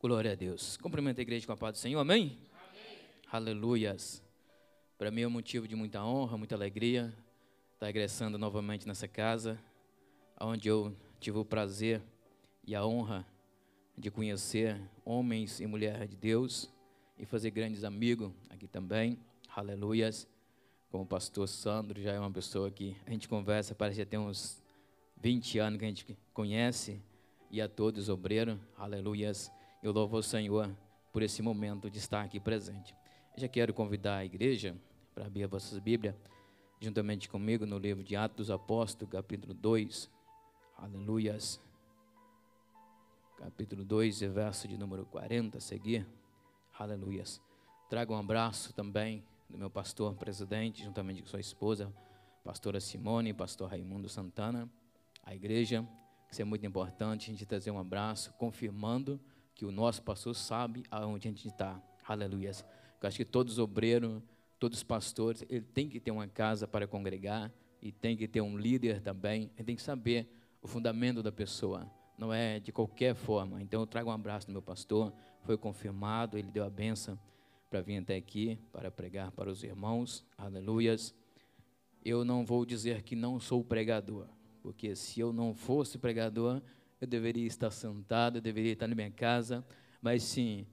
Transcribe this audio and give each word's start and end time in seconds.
Glória 0.00 0.30
a 0.30 0.34
Deus. 0.36 0.76
Cumprimento 0.76 1.18
a 1.18 1.22
igreja 1.22 1.44
com 1.44 1.52
a 1.52 1.56
paz 1.56 1.72
do 1.72 1.78
Senhor, 1.78 1.98
amém? 1.98 2.38
amém. 2.52 2.98
Aleluias. 3.32 4.22
Para 4.96 5.10
mim 5.10 5.22
é 5.22 5.26
um 5.26 5.30
motivo 5.30 5.66
de 5.66 5.74
muita 5.74 6.04
honra, 6.04 6.38
muita 6.38 6.54
alegria 6.54 7.12
estar 7.74 7.86
regressando 7.86 8.38
novamente 8.38 8.86
nessa 8.86 9.08
casa, 9.08 9.58
onde 10.40 10.68
eu 10.68 10.94
tive 11.18 11.38
o 11.38 11.44
prazer 11.44 12.00
e 12.64 12.76
a 12.76 12.86
honra 12.86 13.26
de 13.96 14.08
conhecer 14.08 14.80
homens 15.04 15.58
e 15.58 15.66
mulheres 15.66 16.08
de 16.08 16.16
Deus 16.16 16.70
e 17.18 17.26
fazer 17.26 17.50
grandes 17.50 17.82
amigos 17.82 18.30
aqui 18.50 18.68
também. 18.68 19.18
Aleluias. 19.52 20.28
Como 20.92 21.02
o 21.02 21.06
pastor 21.08 21.48
Sandro 21.48 22.00
já 22.00 22.12
é 22.12 22.20
uma 22.20 22.30
pessoa 22.30 22.70
que 22.70 22.96
a 23.04 23.10
gente 23.10 23.28
conversa, 23.28 23.74
parece 23.74 23.96
que 23.96 24.04
já 24.04 24.08
tem 24.08 24.20
uns 24.20 24.62
20 25.16 25.58
anos 25.58 25.78
que 25.80 25.84
a 25.84 25.88
gente 25.88 26.18
conhece, 26.32 27.02
e 27.50 27.60
a 27.60 27.68
todos 27.68 28.08
obreiros. 28.08 28.58
Aleluias 28.76 29.50
eu 29.82 29.92
louvo 29.92 30.16
ao 30.16 30.22
Senhor 30.22 30.74
por 31.12 31.22
esse 31.22 31.40
momento 31.42 31.90
de 31.90 31.98
estar 31.98 32.22
aqui 32.22 32.40
presente. 32.40 32.94
Eu 33.34 33.40
já 33.40 33.48
quero 33.48 33.72
convidar 33.72 34.16
a 34.16 34.24
igreja 34.24 34.76
para 35.14 35.26
abrir 35.26 35.44
a 35.44 35.46
vossa 35.46 35.80
Bíblia, 35.80 36.16
juntamente 36.80 37.28
comigo, 37.28 37.64
no 37.64 37.78
livro 37.78 38.02
de 38.02 38.16
Atos 38.16 38.48
dos 38.48 38.50
Apóstolos, 38.50 39.12
capítulo 39.12 39.54
2. 39.54 40.10
Aleluias. 40.76 41.60
Capítulo 43.36 43.84
2, 43.84 44.20
verso 44.20 44.66
de 44.66 44.76
número 44.76 45.06
40, 45.06 45.58
a 45.58 45.60
seguir. 45.60 46.06
Aleluias. 46.76 47.40
Trago 47.88 48.14
um 48.14 48.18
abraço 48.18 48.72
também 48.72 49.24
do 49.48 49.56
meu 49.56 49.70
pastor 49.70 50.14
presidente, 50.14 50.82
juntamente 50.82 51.22
com 51.22 51.28
sua 51.28 51.40
esposa, 51.40 51.92
pastora 52.44 52.80
Simone, 52.80 53.32
pastor 53.32 53.70
Raimundo 53.70 54.08
Santana, 54.08 54.68
a 55.22 55.34
igreja, 55.34 55.86
isso 56.30 56.42
é 56.42 56.44
muito 56.44 56.66
importante, 56.66 57.30
a 57.30 57.32
gente 57.32 57.46
trazer 57.46 57.70
um 57.70 57.78
abraço, 57.78 58.32
confirmando 58.34 59.20
que 59.58 59.66
o 59.66 59.72
nosso 59.72 60.00
pastor 60.04 60.36
sabe 60.36 60.84
aonde 60.88 61.26
a 61.26 61.30
gente 61.32 61.48
está. 61.48 61.82
Aleluia. 62.06 62.52
Eu 63.02 63.08
acho 63.08 63.16
que 63.16 63.24
todos 63.24 63.54
os 63.54 63.58
obreiros, 63.58 64.22
todos 64.56 64.78
os 64.78 64.84
pastores, 64.84 65.44
ele 65.50 65.64
tem 65.64 65.88
que 65.88 65.98
ter 65.98 66.12
uma 66.12 66.28
casa 66.28 66.68
para 66.68 66.86
congregar 66.86 67.52
e 67.82 67.90
tem 67.90 68.16
que 68.16 68.28
ter 68.28 68.40
um 68.40 68.56
líder 68.56 69.00
também. 69.00 69.50
Ele 69.56 69.64
tem 69.64 69.74
que 69.74 69.82
saber 69.82 70.32
o 70.62 70.68
fundamento 70.68 71.24
da 71.24 71.32
pessoa. 71.32 71.90
Não 72.16 72.32
é 72.32 72.60
de 72.60 72.70
qualquer 72.70 73.16
forma. 73.16 73.60
Então 73.60 73.80
eu 73.80 73.86
trago 73.86 74.10
um 74.10 74.12
abraço 74.12 74.46
do 74.46 74.52
meu 74.52 74.62
pastor. 74.62 75.12
Foi 75.42 75.58
confirmado, 75.58 76.38
ele 76.38 76.52
deu 76.52 76.62
a 76.64 76.70
benção 76.70 77.18
para 77.68 77.80
vir 77.80 77.98
até 77.98 78.14
aqui 78.14 78.60
para 78.72 78.92
pregar 78.92 79.32
para 79.32 79.50
os 79.50 79.64
irmãos. 79.64 80.24
Aleluias. 80.36 81.12
Eu 82.04 82.24
não 82.24 82.46
vou 82.46 82.64
dizer 82.64 83.02
que 83.02 83.16
não 83.16 83.40
sou 83.40 83.64
pregador, 83.64 84.28
porque 84.62 84.94
se 84.94 85.18
eu 85.18 85.32
não 85.32 85.52
fosse 85.52 85.98
pregador, 85.98 86.62
eu 87.00 87.06
deveria 87.06 87.46
estar 87.46 87.70
sentado, 87.70 88.38
eu 88.38 88.42
deveria 88.42 88.72
estar 88.72 88.88
na 88.88 88.94
minha 88.94 89.10
casa, 89.10 89.64
mas 90.00 90.22
sim, 90.22 90.66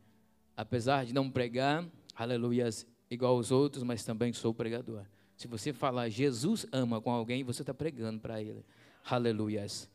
apesar 0.56 1.06
de 1.06 1.14
não 1.14 1.30
pregar, 1.30 1.86
aleluias, 2.16 2.86
igual 3.10 3.36
aos 3.36 3.52
outros, 3.52 3.84
mas 3.84 4.04
também 4.04 4.34
sou 4.34 4.54
pregador. 4.54 5.06
Se 5.38 5.48
você 5.48 5.74
falar 5.74 6.10
Jesus 6.10 6.66
ama 6.72 7.02
com 7.02 7.12
alguém, 7.12 7.44
você 7.44 7.62
está 7.62 7.74
pregando 7.74 8.20
para 8.20 8.42
ele. 8.42 8.66
Aleluias. 9.04 9.90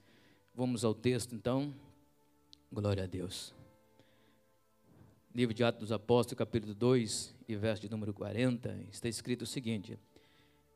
Vamos 0.54 0.84
ao 0.84 0.94
texto 0.94 1.34
então. 1.34 1.74
Glória 2.70 3.04
a 3.04 3.06
Deus. 3.06 3.54
Livro 5.34 5.54
de 5.54 5.64
Atos 5.64 5.80
dos 5.80 5.92
Apóstolos, 5.92 6.38
capítulo 6.38 6.74
2, 6.74 7.34
e 7.48 7.56
verso 7.56 7.82
de 7.82 7.88
número 7.88 8.12
40, 8.12 8.84
está 8.90 9.08
escrito 9.08 9.42
o 9.42 9.46
seguinte: 9.46 9.98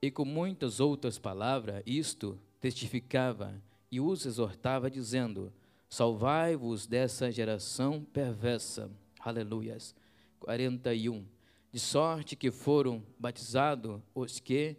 E 0.00 0.10
com 0.10 0.24
muitas 0.24 0.80
outras 0.80 1.18
palavras, 1.18 1.82
isto 1.84 2.38
testificava 2.60 3.60
e 3.94 4.00
os 4.00 4.26
exortava, 4.26 4.90
dizendo: 4.90 5.52
Salvai-vos 5.88 6.84
dessa 6.84 7.30
geração 7.30 8.04
perversa. 8.12 8.90
Aleluias. 9.20 9.94
41. 10.40 11.24
De 11.72 11.78
sorte 11.78 12.34
que 12.34 12.50
foram 12.50 13.02
batizados 13.18 14.00
os 14.12 14.40
que 14.40 14.76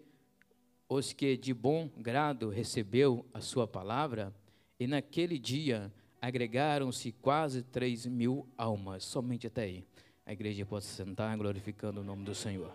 os 0.88 1.14
que 1.14 1.38
de 1.38 1.54
bom 1.54 1.90
grado 1.98 2.50
recebeu 2.50 3.26
a 3.34 3.40
sua 3.40 3.66
palavra, 3.66 4.36
e 4.80 4.86
naquele 4.86 5.40
dia 5.40 5.92
agregaram-se 6.22 7.12
quase 7.14 7.64
três 7.64 8.06
mil 8.06 8.46
almas, 8.58 9.04
somente 9.04 9.48
até 9.48 9.64
aí. 9.64 9.86
A 10.26 10.34
igreja 10.34 10.66
pode 10.66 10.84
se 10.86 10.94
sentar 10.94 11.36
glorificando 11.38 12.02
o 12.02 12.04
nome 12.04 12.24
do 12.24 12.36
Senhor. 12.36 12.72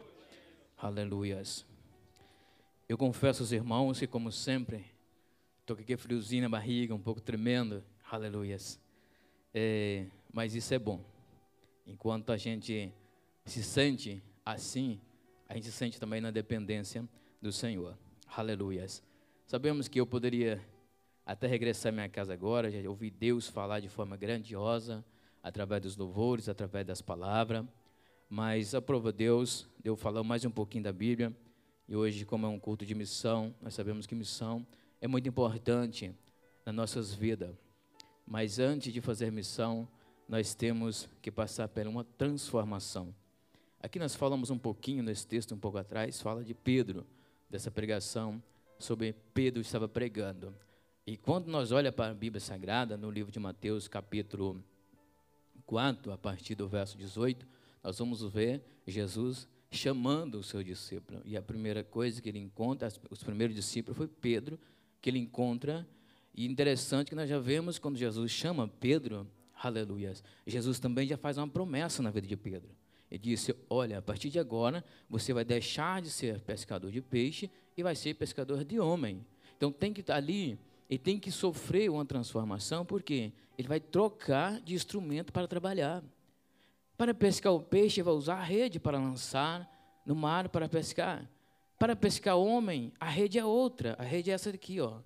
Aleluias. 0.77 1.67
Eu 2.89 2.97
confesso 2.97 3.43
aos 3.43 3.53
irmãos 3.53 4.01
que, 4.01 4.07
como 4.07 4.33
sempre, 4.33 4.85
Estou 5.71 5.77
com 5.77 5.85
aquele 5.85 5.99
friozinho 5.99 6.43
na 6.43 6.49
barriga, 6.49 6.93
um 6.93 7.01
pouco 7.01 7.21
tremendo. 7.21 7.85
Aleluias. 8.11 8.81
É, 9.55 10.05
mas 10.33 10.53
isso 10.53 10.75
é 10.75 10.81
bom. 10.81 11.01
Enquanto 11.87 12.33
a 12.33 12.37
gente 12.37 12.93
se 13.45 13.63
sente 13.63 14.21
assim, 14.45 15.01
a 15.49 15.55
gente 15.55 15.67
se 15.67 15.71
sente 15.71 16.01
também 16.01 16.21
na 16.21 16.33
dependência 16.33 17.09
do 17.41 17.53
Senhor. 17.53 17.97
Aleluias. 18.27 19.01
Sabemos 19.47 19.87
que 19.87 20.01
eu 20.01 20.07
poderia 20.09 20.61
até 21.25 21.47
regressar 21.47 21.93
à 21.93 21.95
minha 21.95 22.09
casa 22.09 22.33
agora, 22.33 22.69
já 22.69 22.91
ouvi 22.91 23.09
Deus 23.09 23.47
falar 23.47 23.79
de 23.79 23.89
forma 23.89 24.17
grandiosa, 24.17 25.05
através 25.41 25.83
dos 25.83 25.97
louvores, 25.97 26.49
através 26.49 26.85
das 26.85 27.01
palavras, 27.01 27.65
mas 28.29 28.75
aprova 28.75 29.13
Deus, 29.13 29.69
eu 29.85 29.95
falar 29.95 30.25
mais 30.25 30.45
um 30.45 30.51
pouquinho 30.51 30.83
da 30.83 30.93
Bíblia, 30.93 31.33
e 31.87 31.95
hoje, 31.95 32.25
como 32.25 32.45
é 32.45 32.49
um 32.49 32.59
culto 32.59 32.85
de 32.85 32.93
missão, 32.93 33.55
nós 33.63 33.73
sabemos 33.73 34.05
que 34.05 34.17
missão 34.17 34.67
é 35.01 35.09
muito 35.09 35.29
importante 35.29 36.15
nas 36.65 36.75
nossas 36.75 37.15
vidas. 37.15 37.55
Mas 38.27 38.59
antes 38.59 38.93
de 38.93 39.01
fazer 39.01 39.33
missão, 39.33 39.89
nós 40.29 40.55
temos 40.55 41.09
que 41.21 41.31
passar 41.31 41.69
por 41.69 41.87
uma 41.87 42.05
transformação. 42.05 43.15
Aqui 43.83 43.99
nós 43.99 44.15
falamos 44.15 44.51
um 44.51 44.59
pouquinho 44.59 45.03
nesse 45.03 45.27
texto, 45.27 45.55
um 45.55 45.59
pouco 45.59 45.79
atrás, 45.79 46.21
fala 46.21 46.45
de 46.45 46.55
Pedro, 46.55 47.07
dessa 47.49 47.71
pregação 47.71 48.43
sobre 48.79 49.15
Pedro 49.35 49.61
estava 49.61 49.89
pregando. 49.89 50.55
E 51.07 51.17
quando 51.17 51.49
nós 51.49 51.73
olhamos 51.73 51.97
para 51.97 52.13
a 52.13 52.15
Bíblia 52.15 52.41
Sagrada, 52.41 52.97
no 52.97 53.11
livro 53.11 53.33
de 53.33 53.41
Mateus, 53.41 53.89
capítulo 53.89 54.63
4, 55.67 56.13
a 56.13 56.19
partir 56.19 56.55
do 56.55 56.69
verso 56.69 56.97
18, 56.97 57.47
nós 57.83 57.99
vamos 57.99 58.23
ver 58.23 58.63
Jesus 58.87 59.49
chamando 59.71 60.37
o 60.37 60.43
seu 60.43 60.63
discípulo. 60.63 61.21
E 61.25 61.37
a 61.37 61.43
primeira 61.43 61.83
coisa 61.83 62.21
que 62.21 62.29
ele 62.29 62.39
encontra, 62.39 62.89
os 63.11 63.23
primeiros 63.23 63.57
discípulos, 63.57 63.97
foi 63.97 64.07
Pedro 64.07 64.59
que 65.01 65.11
ele 65.11 65.19
encontra. 65.19 65.87
E 66.35 66.47
interessante 66.47 67.09
que 67.09 67.15
nós 67.15 67.29
já 67.29 67.39
vemos 67.39 67.79
quando 67.79 67.97
Jesus 67.97 68.31
chama 68.31 68.69
Pedro, 68.69 69.27
aleluias, 69.63 70.23
Jesus 70.47 70.79
também 70.79 71.07
já 71.07 71.17
faz 71.17 71.39
uma 71.39 71.49
promessa 71.49 72.03
na 72.03 72.11
vida 72.11 72.27
de 72.27 72.37
Pedro. 72.37 72.71
Ele 73.11 73.19
disse: 73.19 73.55
Olha, 73.69 73.99
a 73.99 74.03
partir 74.03 74.31
de 74.31 74.39
agora 74.39 74.85
você 75.09 75.33
vai 75.33 75.45
deixar 75.45 76.01
de 76.01 76.11
ser 76.11 76.41
pescador 76.41 76.91
de 76.93 77.01
peixe 77.01 77.51
e 77.77 77.83
vai 77.83 77.97
ser 77.97 78.15
pescador 78.15 78.65
de 78.65 78.79
homem. 78.79 79.27
Então 79.57 79.73
tem 79.73 79.93
que 79.93 80.01
estar 80.01 80.17
ali 80.17 80.59
e 80.89 80.97
tem 80.97 81.19
que 81.19 81.31
sofrer 81.31 81.91
uma 81.91 82.05
transformação, 82.05 82.85
porque 82.85 83.33
ele 83.59 83.69
vai 83.69 83.81
trocar 83.81 84.61
de 84.61 84.75
instrumento 84.75 85.33
para 85.33 85.47
trabalhar. 85.47 86.03
Para 86.97 87.15
pescar 87.15 87.53
o 87.53 87.61
peixe, 87.61 88.03
vai 88.03 88.15
usar 88.15 88.37
a 88.37 88.45
rede 88.45 88.79
para 88.79 88.99
lançar 88.99 89.69
no 90.05 90.15
mar 90.15 90.49
para 90.49 90.69
pescar. 90.69 91.29
Para 91.81 91.97
pescar 91.97 92.37
homem, 92.37 92.93
a 93.01 93.09
rede 93.09 93.39
é 93.39 93.45
outra. 93.45 93.97
A 93.99 94.03
rede 94.03 94.31
é 94.31 94.35
essa 94.35 94.53
daqui, 94.53 94.79
ó. 94.83 94.99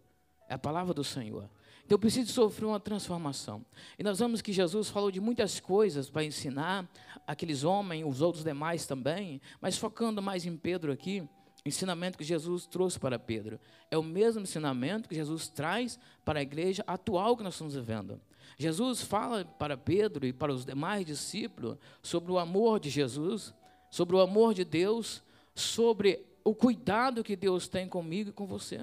É 0.49 0.55
a 0.55 0.59
palavra 0.59 0.93
do 0.93 1.05
Senhor. 1.05 1.49
Então 1.85 1.95
eu 1.95 1.99
preciso 2.01 2.33
sofrer 2.33 2.67
uma 2.67 2.81
transformação. 2.81 3.65
E 3.97 4.03
nós 4.03 4.19
vemos 4.19 4.43
que 4.43 4.53
Jesus 4.53 4.91
falou 4.91 5.09
de 5.13 5.21
muitas 5.21 5.61
coisas 5.61 6.11
para 6.11 6.25
ensinar 6.25 6.91
aqueles 7.29 7.63
homens, 7.63 8.05
os 8.05 8.21
outros 8.21 8.43
demais 8.43 8.87
também, 8.87 9.41
mas 9.61 9.79
focando 9.79 10.21
mais 10.21 10.45
em 10.47 10.57
Pedro 10.57 10.91
aqui, 10.91 11.23
ensinamento 11.65 12.19
que 12.19 12.25
Jesus 12.25 12.67
trouxe 12.67 12.99
para 12.99 13.21
Pedro. 13.21 13.61
É 13.89 13.97
o 13.97 14.03
mesmo 14.03 14.41
ensinamento 14.41 15.09
que 15.09 15.15
Jesus 15.15 15.47
traz 15.47 15.97
para 16.25 16.41
a 16.41 16.43
igreja 16.43 16.83
atual 16.89 17.37
que 17.37 17.45
nós 17.45 17.55
estamos 17.55 17.77
vivendo. 17.77 18.21
Jesus 18.59 19.01
fala 19.01 19.45
para 19.45 19.77
Pedro 19.77 20.27
e 20.27 20.33
para 20.33 20.53
os 20.53 20.65
demais 20.65 21.07
discípulos 21.07 21.79
sobre 22.03 22.33
o 22.33 22.39
amor 22.39 22.81
de 22.81 22.91
Jesus, 22.91 23.55
sobre 23.93 24.17
o 24.17 24.21
amor 24.21 24.55
de 24.55 24.65
Deus, 24.65 25.23
sobre 25.55 26.34
o 26.45 26.55
cuidado 26.55 27.25
que 27.25 27.35
Deus 27.35 27.67
tem 27.67 27.89
comigo 27.89 28.29
e 28.29 28.33
com 28.33 28.47
você. 28.47 28.79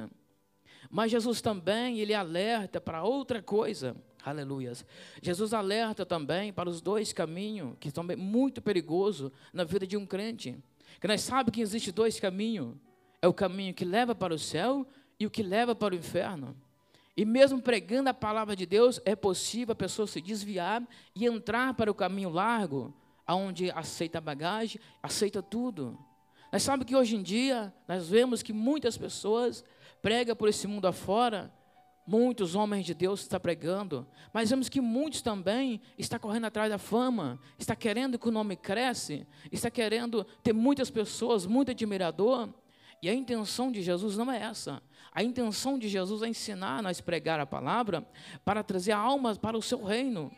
Mas 0.90 1.12
Jesus 1.12 1.42
também, 1.42 2.00
ele 2.00 2.14
alerta 2.14 2.82
para 2.82 3.04
outra 3.04 3.42
coisa. 3.42 3.96
Aleluias. 4.26 4.84
Jesus 5.22 5.54
alerta 5.54 6.06
também 6.06 6.52
para 6.52 6.68
os 6.68 6.82
dois 6.82 7.14
caminhos 7.14 7.76
que 7.80 7.92
são 7.92 8.04
muito 8.18 8.62
perigosos 8.62 9.32
na 9.54 9.64
vida 9.64 9.86
de 9.86 9.96
um 9.96 10.06
crente. 10.06 10.58
Que 11.00 11.08
nós 11.08 11.22
sabemos 11.22 11.54
que 11.54 11.62
existe 11.62 11.92
dois 11.92 12.20
caminhos. 12.20 12.76
É 13.22 13.28
o 13.28 13.34
caminho 13.34 13.74
que 13.74 13.86
leva 13.86 14.16
para 14.16 14.34
o 14.34 14.40
céu 14.40 14.86
e 15.20 15.26
o 15.26 15.30
que 15.30 15.44
leva 15.44 15.76
para 15.76 15.94
o 15.94 15.98
inferno. 15.98 16.58
E 17.16 17.24
mesmo 17.26 17.62
pregando 17.62 18.10
a 18.10 18.14
palavra 18.14 18.56
de 18.56 18.66
Deus, 18.66 19.00
é 19.06 19.16
possível 19.16 19.74
a 19.74 19.76
pessoa 19.76 20.08
se 20.08 20.20
desviar 20.20 20.84
e 21.16 21.26
entrar 21.26 21.74
para 21.76 21.92
o 21.92 21.96
caminho 21.96 22.30
largo, 22.30 22.94
aonde 23.28 23.70
aceita 23.72 24.18
a 24.18 24.22
bagagem, 24.22 24.82
aceita 25.04 25.42
tudo. 25.42 25.98
Nós 26.52 26.64
sabemos 26.64 26.86
que 26.86 26.96
hoje 26.96 27.16
em 27.16 27.22
dia, 27.22 27.74
nós 27.88 28.10
vemos 28.10 28.44
que 28.44 28.52
muitas 28.52 28.98
pessoas 28.98 29.64
pregam 30.02 30.36
por 30.36 30.50
esse 30.50 30.68
mundo 30.68 30.88
afora 30.88 31.52
Muitos 32.06 32.56
homens 32.56 32.86
de 32.86 32.94
Deus 32.96 33.22
estão 33.22 33.40
pregando, 33.40 34.08
mas 34.34 34.50
vemos 34.50 34.68
que 34.68 34.82
muitos 34.82 35.22
também 35.22 35.80
estão 35.98 36.18
correndo 36.18 36.46
atrás 36.46 36.70
da 36.70 36.80
fama, 36.80 37.40
está 37.60 37.76
querendo 37.76 38.18
que 38.18 38.28
o 38.28 38.32
nome 38.32 38.56
cresça, 38.56 39.26
está 39.52 39.70
querendo 39.70 40.24
ter 40.42 40.52
muitas 40.52 40.90
pessoas, 40.90 41.46
muito 41.46 41.72
admirador. 41.72 42.50
E 43.04 43.10
a 43.10 43.14
intenção 43.14 43.72
de 43.72 43.82
Jesus 43.82 44.18
não 44.18 44.32
é 44.32 44.42
essa. 44.42 44.82
A 45.12 45.24
intenção 45.24 45.78
de 45.78 45.88
Jesus 45.88 46.22
é 46.22 46.28
ensinar 46.28 46.84
nós 46.84 47.00
pregar 47.00 47.40
a 47.40 47.46
palavra 47.46 48.06
para 48.44 48.64
trazer 48.64 48.92
almas 48.92 49.38
para 49.38 49.58
o 49.58 49.62
seu 49.62 49.84
reino. 49.84 50.32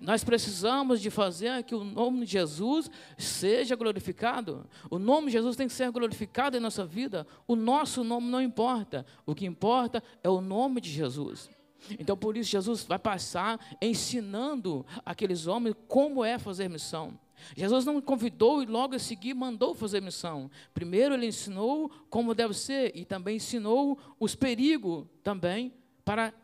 Nós 0.00 0.24
precisamos 0.24 1.00
de 1.00 1.10
fazer 1.10 1.62
que 1.64 1.74
o 1.74 1.84
nome 1.84 2.24
de 2.24 2.32
Jesus 2.32 2.90
seja 3.16 3.76
glorificado. 3.76 4.66
O 4.90 4.98
nome 4.98 5.26
de 5.26 5.32
Jesus 5.32 5.56
tem 5.56 5.66
que 5.66 5.72
ser 5.72 5.90
glorificado 5.90 6.56
em 6.56 6.60
nossa 6.60 6.84
vida. 6.84 7.26
O 7.46 7.56
nosso 7.56 8.04
nome 8.04 8.28
não 8.28 8.40
importa. 8.40 9.04
O 9.26 9.34
que 9.34 9.46
importa 9.46 10.02
é 10.22 10.28
o 10.28 10.40
nome 10.40 10.80
de 10.80 10.90
Jesus. 10.90 11.50
Então, 11.98 12.16
por 12.16 12.36
isso, 12.36 12.50
Jesus 12.50 12.84
vai 12.84 12.98
passar 12.98 13.58
ensinando 13.80 14.84
aqueles 15.04 15.46
homens 15.46 15.74
como 15.88 16.24
é 16.24 16.38
fazer 16.38 16.68
missão. 16.68 17.18
Jesus 17.56 17.84
não 17.84 18.00
convidou 18.00 18.62
e 18.62 18.66
logo 18.66 18.94
a 18.94 18.98
seguir 18.98 19.34
mandou 19.34 19.74
fazer 19.74 20.02
missão. 20.02 20.50
Primeiro 20.74 21.14
ele 21.14 21.26
ensinou 21.26 21.90
como 22.08 22.34
deve 22.34 22.54
ser 22.54 22.92
e 22.94 23.04
também 23.04 23.36
ensinou 23.36 23.98
os 24.18 24.34
perigos 24.34 25.06
também 25.22 25.72
para 26.04 26.34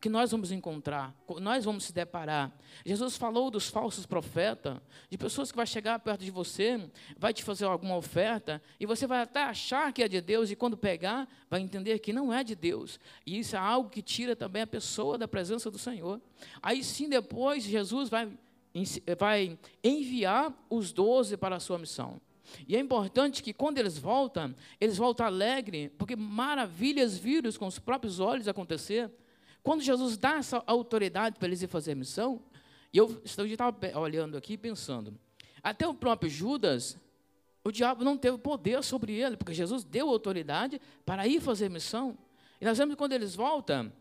que 0.00 0.08
nós 0.08 0.30
vamos 0.30 0.50
encontrar, 0.50 1.14
nós 1.40 1.64
vamos 1.64 1.84
se 1.84 1.92
deparar. 1.92 2.50
Jesus 2.86 3.18
falou 3.18 3.50
dos 3.50 3.68
falsos 3.68 4.06
profetas, 4.06 4.78
de 5.10 5.18
pessoas 5.18 5.50
que 5.50 5.56
vai 5.56 5.66
chegar 5.66 5.98
perto 5.98 6.24
de 6.24 6.30
você, 6.30 6.90
vai 7.18 7.34
te 7.34 7.44
fazer 7.44 7.66
alguma 7.66 7.96
oferta, 7.96 8.62
e 8.78 8.86
você 8.86 9.06
vai 9.06 9.20
até 9.20 9.42
achar 9.42 9.92
que 9.92 10.02
é 10.02 10.08
de 10.08 10.20
Deus, 10.22 10.50
e 10.50 10.56
quando 10.56 10.76
pegar, 10.76 11.28
vai 11.50 11.60
entender 11.60 11.98
que 11.98 12.14
não 12.14 12.32
é 12.32 12.42
de 12.42 12.54
Deus. 12.54 12.98
E 13.26 13.38
isso 13.38 13.56
é 13.56 13.58
algo 13.58 13.90
que 13.90 14.00
tira 14.00 14.34
também 14.34 14.62
a 14.62 14.66
pessoa 14.66 15.18
da 15.18 15.28
presença 15.28 15.70
do 15.70 15.78
Senhor. 15.78 16.18
Aí 16.62 16.82
sim, 16.82 17.06
depois, 17.06 17.62
Jesus 17.64 18.08
vai, 18.08 18.32
vai 19.18 19.58
enviar 19.84 20.50
os 20.70 20.92
doze 20.92 21.36
para 21.36 21.56
a 21.56 21.60
sua 21.60 21.78
missão. 21.78 22.18
E 22.66 22.74
é 22.74 22.80
importante 22.80 23.42
que 23.42 23.52
quando 23.52 23.78
eles 23.78 23.98
voltam, 23.98 24.54
eles 24.80 24.96
voltam 24.96 25.26
alegres, 25.26 25.90
porque 25.98 26.16
maravilhas 26.16 27.18
viram 27.18 27.52
com 27.52 27.66
os 27.66 27.78
próprios 27.78 28.18
olhos 28.18 28.48
acontecer. 28.48 29.10
Quando 29.62 29.82
Jesus 29.82 30.16
dá 30.16 30.36
essa 30.36 30.62
autoridade 30.66 31.38
para 31.38 31.48
eles 31.48 31.62
ir 31.62 31.68
fazer 31.68 31.92
a 31.92 31.96
missão, 31.96 32.42
e 32.92 32.98
eu 32.98 33.20
estava 33.24 33.76
olhando 33.98 34.36
aqui 34.36 34.56
pensando, 34.56 35.14
até 35.62 35.86
o 35.86 35.94
próprio 35.94 36.30
Judas, 36.30 36.98
o 37.62 37.70
diabo 37.70 38.04
não 38.04 38.16
teve 38.16 38.38
poder 38.38 38.82
sobre 38.82 39.12
ele, 39.12 39.36
porque 39.36 39.52
Jesus 39.52 39.84
deu 39.84 40.08
autoridade 40.08 40.80
para 41.04 41.26
ir 41.26 41.40
fazer 41.40 41.68
missão. 41.68 42.16
E 42.60 42.64
nós 42.64 42.78
vemos 42.78 42.94
que 42.94 42.98
quando 42.98 43.12
eles 43.12 43.34
voltam, 43.34 43.92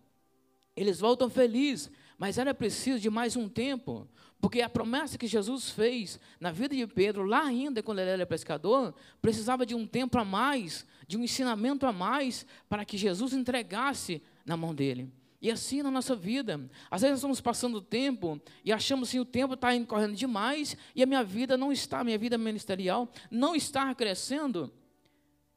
eles 0.76 1.00
voltam 1.00 1.30
felizes, 1.30 1.92
mas 2.18 2.38
era 2.38 2.54
preciso 2.54 3.00
de 3.00 3.10
mais 3.10 3.36
um 3.36 3.50
tempo, 3.50 4.08
porque 4.42 4.62
a 4.62 4.70
promessa 4.70 5.18
que 5.18 5.28
Jesus 5.28 5.70
fez 5.70 6.20
na 6.40 6.52
vida 6.52 6.74
de 6.74 6.88
Pedro, 6.88 7.24
lá 7.24 7.44
ainda 7.44 7.84
quando 7.84 8.00
ele 8.00 8.12
era 8.12 8.26
pescador, 8.26 8.94
precisava 9.22 9.66
de 9.66 9.76
um 9.76 9.86
tempo 9.86 10.18
a 10.18 10.24
mais, 10.24 10.86
de 11.06 11.18
um 11.18 11.24
ensinamento 11.24 11.86
a 11.86 11.92
mais, 11.92 12.46
para 12.70 12.86
que 12.86 12.98
Jesus 12.98 13.34
entregasse 13.34 14.22
na 14.46 14.56
mão 14.56 14.74
dele. 14.74 15.12
E 15.42 15.50
assim 15.50 15.82
na 15.82 15.90
nossa 15.90 16.16
vida. 16.16 16.60
Às 16.92 17.02
vezes 17.02 17.12
nós 17.12 17.20
estamos 17.20 17.42
passando 17.42 17.78
o 17.78 17.82
tempo 17.82 18.42
e 18.64 18.74
achamos 18.74 19.12
que 19.12 19.20
o 19.20 19.26
tempo 19.26 19.54
está 19.54 19.70
correndo 19.86 20.16
demais 20.16 20.76
e 20.94 21.02
a 21.02 21.06
minha 21.06 21.24
vida 21.24 21.56
não 21.56 21.72
está, 21.72 22.00
a 22.00 22.04
minha 22.04 22.18
vida 22.18 22.38
ministerial 22.38 23.10
não 23.32 23.56
está 23.56 23.94
crescendo. 23.96 24.72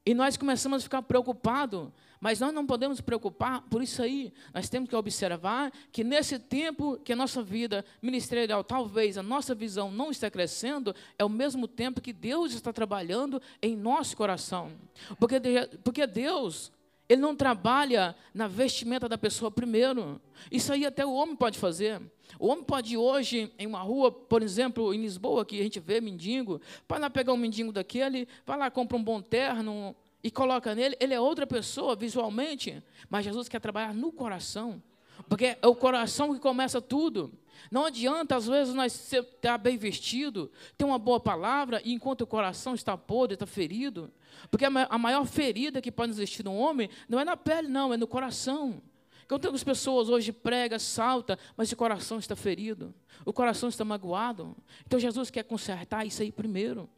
E 0.04 0.14
nós 0.14 0.36
começamos 0.36 0.78
a 0.78 0.82
ficar 0.82 1.02
preocupados. 1.02 1.88
Mas 2.22 2.38
nós 2.38 2.54
não 2.54 2.64
podemos 2.64 3.00
preocupar 3.00 3.62
por 3.62 3.82
isso 3.82 4.00
aí. 4.00 4.32
Nós 4.54 4.68
temos 4.68 4.88
que 4.88 4.94
observar 4.94 5.72
que 5.90 6.04
nesse 6.04 6.38
tempo 6.38 6.96
que 6.98 7.12
a 7.12 7.16
nossa 7.16 7.42
vida 7.42 7.84
ministerial, 8.00 8.62
talvez 8.62 9.18
a 9.18 9.24
nossa 9.24 9.56
visão 9.56 9.90
não 9.90 10.12
está 10.12 10.30
crescendo, 10.30 10.94
é 11.18 11.24
o 11.24 11.28
mesmo 11.28 11.66
tempo 11.66 12.00
que 12.00 12.12
Deus 12.12 12.54
está 12.54 12.72
trabalhando 12.72 13.42
em 13.60 13.76
nosso 13.76 14.16
coração. 14.16 14.70
Porque, 15.18 15.40
porque 15.82 16.06
Deus 16.06 16.70
ele 17.08 17.20
não 17.20 17.34
trabalha 17.34 18.14
na 18.32 18.46
vestimenta 18.46 19.08
da 19.08 19.18
pessoa 19.18 19.50
primeiro. 19.50 20.20
Isso 20.50 20.72
aí 20.72 20.86
até 20.86 21.04
o 21.04 21.12
homem 21.12 21.36
pode 21.36 21.58
fazer. 21.58 22.00
O 22.38 22.48
homem 22.48 22.64
pode 22.64 22.94
ir 22.94 22.96
hoje 22.96 23.52
em 23.58 23.66
uma 23.66 23.80
rua, 23.80 24.10
por 24.10 24.42
exemplo, 24.42 24.94
em 24.94 25.02
Lisboa, 25.02 25.44
que 25.44 25.60
a 25.60 25.62
gente 25.62 25.78
vê 25.80 26.00
mendigo, 26.00 26.60
vai 26.88 26.98
lá 26.98 27.10
pegar 27.10 27.32
um 27.32 27.36
mendigo 27.36 27.72
daquele, 27.72 28.26
vai 28.46 28.56
lá, 28.56 28.70
compra 28.70 28.96
um 28.96 29.02
bom 29.02 29.20
terno 29.20 29.94
e 30.24 30.30
coloca 30.30 30.74
nele. 30.74 30.96
Ele 30.98 31.12
é 31.12 31.20
outra 31.20 31.46
pessoa 31.46 31.94
visualmente, 31.94 32.82
mas 33.10 33.24
Jesus 33.24 33.48
quer 33.48 33.60
trabalhar 33.60 33.92
no 33.92 34.10
coração. 34.10 34.82
Porque 35.28 35.56
é 35.60 35.66
o 35.66 35.74
coração 35.74 36.32
que 36.32 36.40
começa 36.40 36.80
tudo. 36.80 37.32
Não 37.70 37.86
adianta, 37.86 38.36
às 38.36 38.46
vezes, 38.46 38.74
nós 38.74 39.12
estar 39.12 39.58
bem 39.58 39.76
vestido, 39.76 40.50
ter 40.76 40.84
uma 40.84 40.98
boa 40.98 41.20
palavra, 41.20 41.80
e 41.84 41.92
enquanto 41.92 42.22
o 42.22 42.26
coração 42.26 42.74
está 42.74 42.96
podre, 42.96 43.34
está 43.34 43.46
ferido. 43.46 44.10
Porque 44.50 44.64
a 44.64 44.98
maior 44.98 45.24
ferida 45.24 45.80
que 45.80 45.92
pode 45.92 46.12
existir 46.12 46.44
no 46.44 46.54
homem 46.54 46.88
não 47.08 47.20
é 47.20 47.24
na 47.24 47.36
pele, 47.36 47.68
não, 47.68 47.92
é 47.92 47.96
no 47.96 48.06
coração. 48.06 48.82
Então, 49.24 49.54
as 49.54 49.64
pessoas 49.64 50.08
hoje 50.08 50.32
pregam, 50.32 50.78
salta, 50.78 51.38
mas 51.56 51.72
o 51.72 51.76
coração 51.76 52.18
está 52.18 52.36
ferido, 52.36 52.94
o 53.24 53.32
coração 53.32 53.68
está 53.68 53.84
magoado. 53.84 54.54
Então, 54.86 54.98
Jesus 54.98 55.30
quer 55.30 55.44
consertar 55.44 56.06
isso 56.06 56.22
aí 56.22 56.30
primeiro. 56.30 56.88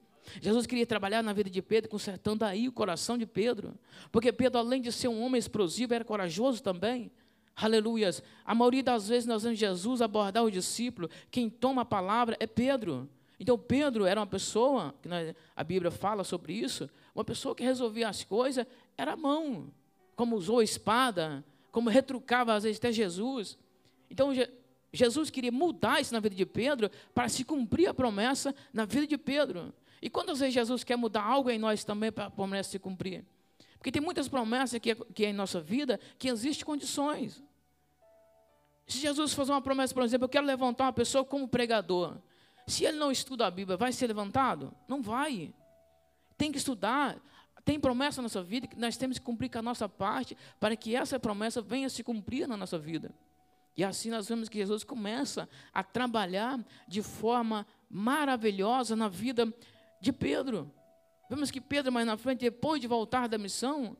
Jesus 0.41 0.67
queria 0.67 0.87
trabalhar 0.87 1.23
na 1.23 1.33
vida 1.33 1.51
de 1.51 1.61
Pedro, 1.61 1.91
consertando 1.91 2.45
aí 2.45 2.67
o 2.67 2.73
coração 2.73 3.19
de 3.19 3.27
Pedro. 3.27 3.79
Porque 4.11 4.33
Pedro, 4.33 4.59
além 4.59 4.81
de 4.81 4.91
ser 4.91 5.09
um 5.09 5.23
homem 5.23 5.39
explosivo, 5.39 5.95
era 5.95 6.05
corajoso 6.05 6.63
também. 6.63 7.13
Aleluias. 7.57 8.23
A 8.45 8.55
maioria 8.55 8.83
das 8.83 9.09
vezes 9.09 9.27
nós 9.27 9.43
vemos 9.43 9.59
Jesus 9.59 10.03
abordar 10.03 10.45
o 10.45 10.51
discípulo, 10.51 11.09
quem 11.31 11.49
toma 11.49 11.83
a 11.83 11.85
palavra 11.85 12.37
é 12.41 12.47
Pedro. 12.47 13.09
Então 13.39 13.59
Pedro 13.59 14.05
era 14.05 14.21
uma 14.21 14.27
pessoa, 14.27 14.95
que 15.03 15.09
a 15.55 15.65
Bíblia 15.65 15.91
fala 15.91 16.25
sobre 16.25 16.53
isso, 16.53 16.89
uma 17.15 17.25
pessoa 17.25 17.55
que 17.55 17.63
resolvia 17.63 18.09
as 18.09 18.25
coisas, 18.25 18.67
era 18.97 19.13
a 19.13 19.17
mão, 19.17 19.73
como 20.17 20.37
usou 20.37 20.61
a 20.61 20.65
espada, 20.65 21.45
como 21.71 21.91
retrucava 21.91 22.55
às 22.55 22.63
vezes 22.63 22.79
até 22.79 22.93
Jesus. 22.93 23.59
Então 24.11 24.31
Jesus 24.93 25.31
queria 25.31 25.51
mudar 25.51 26.01
isso 26.01 26.15
na 26.15 26.21
vida 26.21 26.35
de 26.35 26.47
Pedro 26.47 26.91
para 27.13 27.29
se 27.29 27.45
cumprir 27.45 27.89
a 27.89 27.95
promessa 27.95 28.55
na 28.73 28.85
vida 28.85 29.07
de 29.07 29.19
Pedro. 29.19 29.73
E 30.01 30.11
quantas 30.11 30.39
vezes 30.39 30.55
Jesus 30.55 30.85
quer 30.85 30.97
mudar 30.97 31.25
algo 31.25 31.51
em 31.51 31.59
nós 31.59 31.83
também 31.83 32.13
para 32.13 32.27
a 32.27 32.31
promessa 32.31 32.71
se 32.71 32.79
cumprir? 32.79 33.25
Porque 33.85 33.93
tem 33.93 34.01
muitas 34.01 34.29
promessas 34.29 34.81
que, 34.81 34.95
que 34.95 35.27
é 35.27 35.29
em 35.29 35.35
nossa 35.35 35.61
vida 35.61 36.01
que 36.19 36.27
existem 36.31 36.65
condições. 36.65 37.45
Se 38.87 38.97
Jesus 38.97 39.35
fazer 39.35 39.53
uma 39.53 39.61
promessa, 39.61 39.93
por 39.93 40.03
exemplo, 40.03 40.25
eu 40.25 40.29
quero 40.31 40.47
levantar 40.47 40.85
uma 40.85 40.93
pessoa 40.95 41.23
como 41.23 41.47
pregador. 41.47 42.17
Se 42.67 42.87
ele 42.87 42.97
não 42.97 43.13
estuda 43.13 43.47
a 43.47 43.51
Bíblia, 43.51 43.77
vai 43.77 43.93
ser 43.93 44.07
levantado? 44.07 44.75
Não 44.89 45.03
vai. 45.03 45.53
Tem 46.39 46.51
que 46.51 46.57
estudar. 46.57 47.21
Tem 47.63 47.79
promessa 47.79 48.23
na 48.23 48.23
nossa 48.23 48.43
vida 48.43 48.67
que 48.67 48.79
nós 48.79 48.97
temos 48.97 49.19
que 49.19 49.25
cumprir 49.27 49.51
com 49.51 49.59
a 49.59 49.63
nossa 49.63 49.87
parte 49.87 50.35
para 50.59 50.75
que 50.75 50.97
essa 50.97 51.21
promessa 51.21 51.61
venha 51.61 51.91
se 51.91 52.03
cumprir 52.03 52.49
na 52.49 52.57
nossa 52.57 52.79
vida. 52.79 53.15
E 53.77 53.85
assim 53.85 54.09
nós 54.09 54.27
vemos 54.27 54.49
que 54.49 54.57
Jesus 54.57 54.83
começa 54.83 55.47
a 55.75 55.83
trabalhar 55.83 56.59
de 56.89 57.03
forma 57.03 57.67
maravilhosa 57.91 58.97
na 58.97 59.09
vida 59.09 59.53
de 60.01 60.11
Pedro. 60.11 60.73
Vemos 61.29 61.51
que 61.51 61.61
Pedro, 61.61 61.93
mais 61.93 62.07
na 62.07 62.17
frente, 62.17 62.41
depois 62.41 62.81
de 62.81 62.87
voltar 62.87 63.29
da 63.29 63.39
missão, 63.39 63.97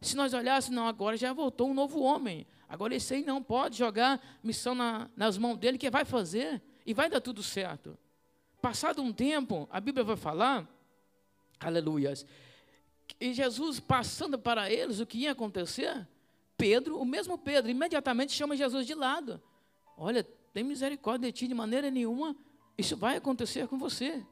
se 0.00 0.16
nós 0.16 0.34
olhássemos, 0.34 0.76
não, 0.76 0.86
agora 0.86 1.16
já 1.16 1.32
voltou 1.32 1.70
um 1.70 1.74
novo 1.74 2.00
homem. 2.00 2.46
Agora 2.68 2.94
esse 2.94 3.14
aí 3.14 3.24
não 3.24 3.42
pode 3.42 3.78
jogar 3.78 4.20
missão 4.42 4.74
na, 4.74 5.08
nas 5.16 5.38
mãos 5.38 5.56
dele, 5.56 5.78
que 5.78 5.88
vai 5.90 6.04
fazer 6.04 6.60
e 6.84 6.92
vai 6.92 7.08
dar 7.08 7.20
tudo 7.20 7.42
certo. 7.42 7.96
Passado 8.60 9.02
um 9.02 9.12
tempo, 9.12 9.68
a 9.70 9.80
Bíblia 9.80 10.04
vai 10.04 10.16
falar, 10.16 10.68
aleluias, 11.60 12.26
e 13.20 13.32
Jesus 13.32 13.78
passando 13.78 14.38
para 14.38 14.70
eles 14.70 15.00
o 15.00 15.06
que 15.06 15.18
ia 15.18 15.32
acontecer, 15.32 16.06
Pedro, 16.56 16.98
o 16.98 17.04
mesmo 17.04 17.36
Pedro, 17.36 17.70
imediatamente 17.70 18.32
chama 18.32 18.56
Jesus 18.56 18.86
de 18.86 18.94
lado. 18.94 19.40
Olha, 19.96 20.24
tem 20.52 20.64
misericórdia 20.64 21.30
de 21.30 21.38
ti 21.38 21.48
de 21.48 21.54
maneira 21.54 21.90
nenhuma, 21.90 22.34
isso 22.76 22.96
vai 22.96 23.16
acontecer 23.16 23.68
com 23.68 23.78
você. 23.78 24.24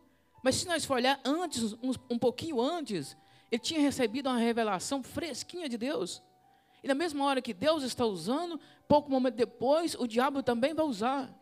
Mas 0.42 0.56
se 0.56 0.66
nós 0.66 0.84
for 0.84 0.94
olhar 0.94 1.20
antes, 1.24 1.72
um, 1.74 1.92
um 2.10 2.18
pouquinho 2.18 2.60
antes, 2.60 3.16
ele 3.50 3.60
tinha 3.60 3.80
recebido 3.80 4.28
uma 4.28 4.38
revelação 4.38 5.02
fresquinha 5.02 5.68
de 5.68 5.78
Deus. 5.78 6.22
E 6.82 6.88
na 6.88 6.94
mesma 6.94 7.24
hora 7.24 7.40
que 7.40 7.54
Deus 7.54 7.82
está 7.84 8.04
usando, 8.04 8.58
pouco 8.88 9.10
momento 9.10 9.36
depois, 9.36 9.94
o 9.94 10.06
diabo 10.06 10.42
também 10.42 10.74
vai 10.74 10.84
usar. 10.84 11.32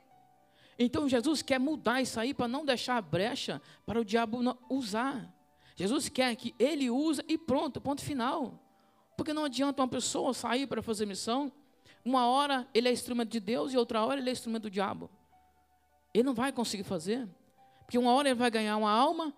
Então 0.79 1.09
Jesus 1.09 1.41
quer 1.41 1.59
mudar 1.59 2.03
isso 2.03 2.19
aí 2.19 2.35
para 2.35 2.49
não 2.49 2.65
deixar 2.65 3.01
brecha 3.01 3.61
para 3.87 4.01
o 4.01 4.05
diabo 4.05 4.39
usar. 4.69 5.33
Jesus 5.75 6.09
quer 6.09 6.35
que 6.37 6.55
ele 6.59 6.91
use 6.91 7.23
e 7.27 7.39
pronto, 7.39 7.81
ponto 7.81 8.03
final. 8.03 8.63
Porque 9.17 9.33
não 9.33 9.45
adianta 9.45 9.83
uma 9.83 9.89
pessoa 9.89 10.35
sair 10.35 10.67
para 10.67 10.83
fazer 10.83 11.07
missão, 11.07 11.53
uma 12.05 12.27
hora 12.27 12.67
ele 12.73 12.89
é 12.89 12.93
instrumento 12.93 13.31
de 13.31 13.41
Deus 13.41 13.73
e 13.73 13.77
outra 13.77 14.05
hora 14.05 14.21
ele 14.21 14.31
é 14.31 14.33
instrumento 14.33 14.65
do 14.65 14.71
diabo. 14.71 15.11
Ele 16.13 16.25
não 16.25 16.35
vai 16.35 16.53
conseguir 16.53 16.85
fazer. 16.85 17.29
Porque 17.91 17.99
uma 17.99 18.13
hora 18.13 18.29
ele 18.29 18.37
vai 18.37 18.53
ganhar 18.53 18.77
uma 18.77 18.93
alma, 18.93 19.35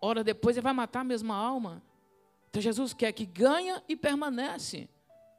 hora 0.00 0.24
depois 0.24 0.56
ele 0.56 0.64
vai 0.64 0.72
matar 0.72 1.00
a 1.00 1.04
mesma 1.04 1.36
alma. 1.36 1.82
Então 2.48 2.62
Jesus 2.62 2.94
quer 2.94 3.12
que 3.12 3.26
ganha 3.26 3.82
e 3.86 3.94
permanece. 3.94 4.88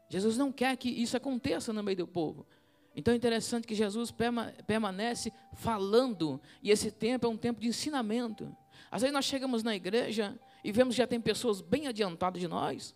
Jesus 0.08 0.38
não 0.38 0.52
quer 0.52 0.78
que 0.78 0.90
isso 0.90 1.18
aconteça 1.18 1.74
no 1.74 1.82
meio 1.82 1.98
do 1.98 2.08
povo. 2.08 2.46
Então 2.96 3.16
é 3.16 3.18
interessante 3.18 3.66
que 3.66 3.74
Jesus 3.74 4.14
permanece 4.68 5.34
falando, 5.56 6.40
e 6.62 6.70
esse 6.70 6.92
tempo 6.92 7.26
é 7.26 7.30
um 7.30 7.36
tempo 7.36 7.60
de 7.60 7.68
ensinamento. 7.68 8.56
Às 8.92 9.02
vezes 9.02 9.12
nós 9.12 9.26
chegamos 9.26 9.64
na 9.64 9.76
igreja 9.76 10.40
e 10.64 10.72
vemos 10.72 10.94
que 10.94 11.00
já 11.00 11.08
tem 11.08 11.20
pessoas 11.20 11.62
bem 11.62 11.88
adiantadas 11.88 12.40
de 12.40 12.48
nós, 12.48 12.94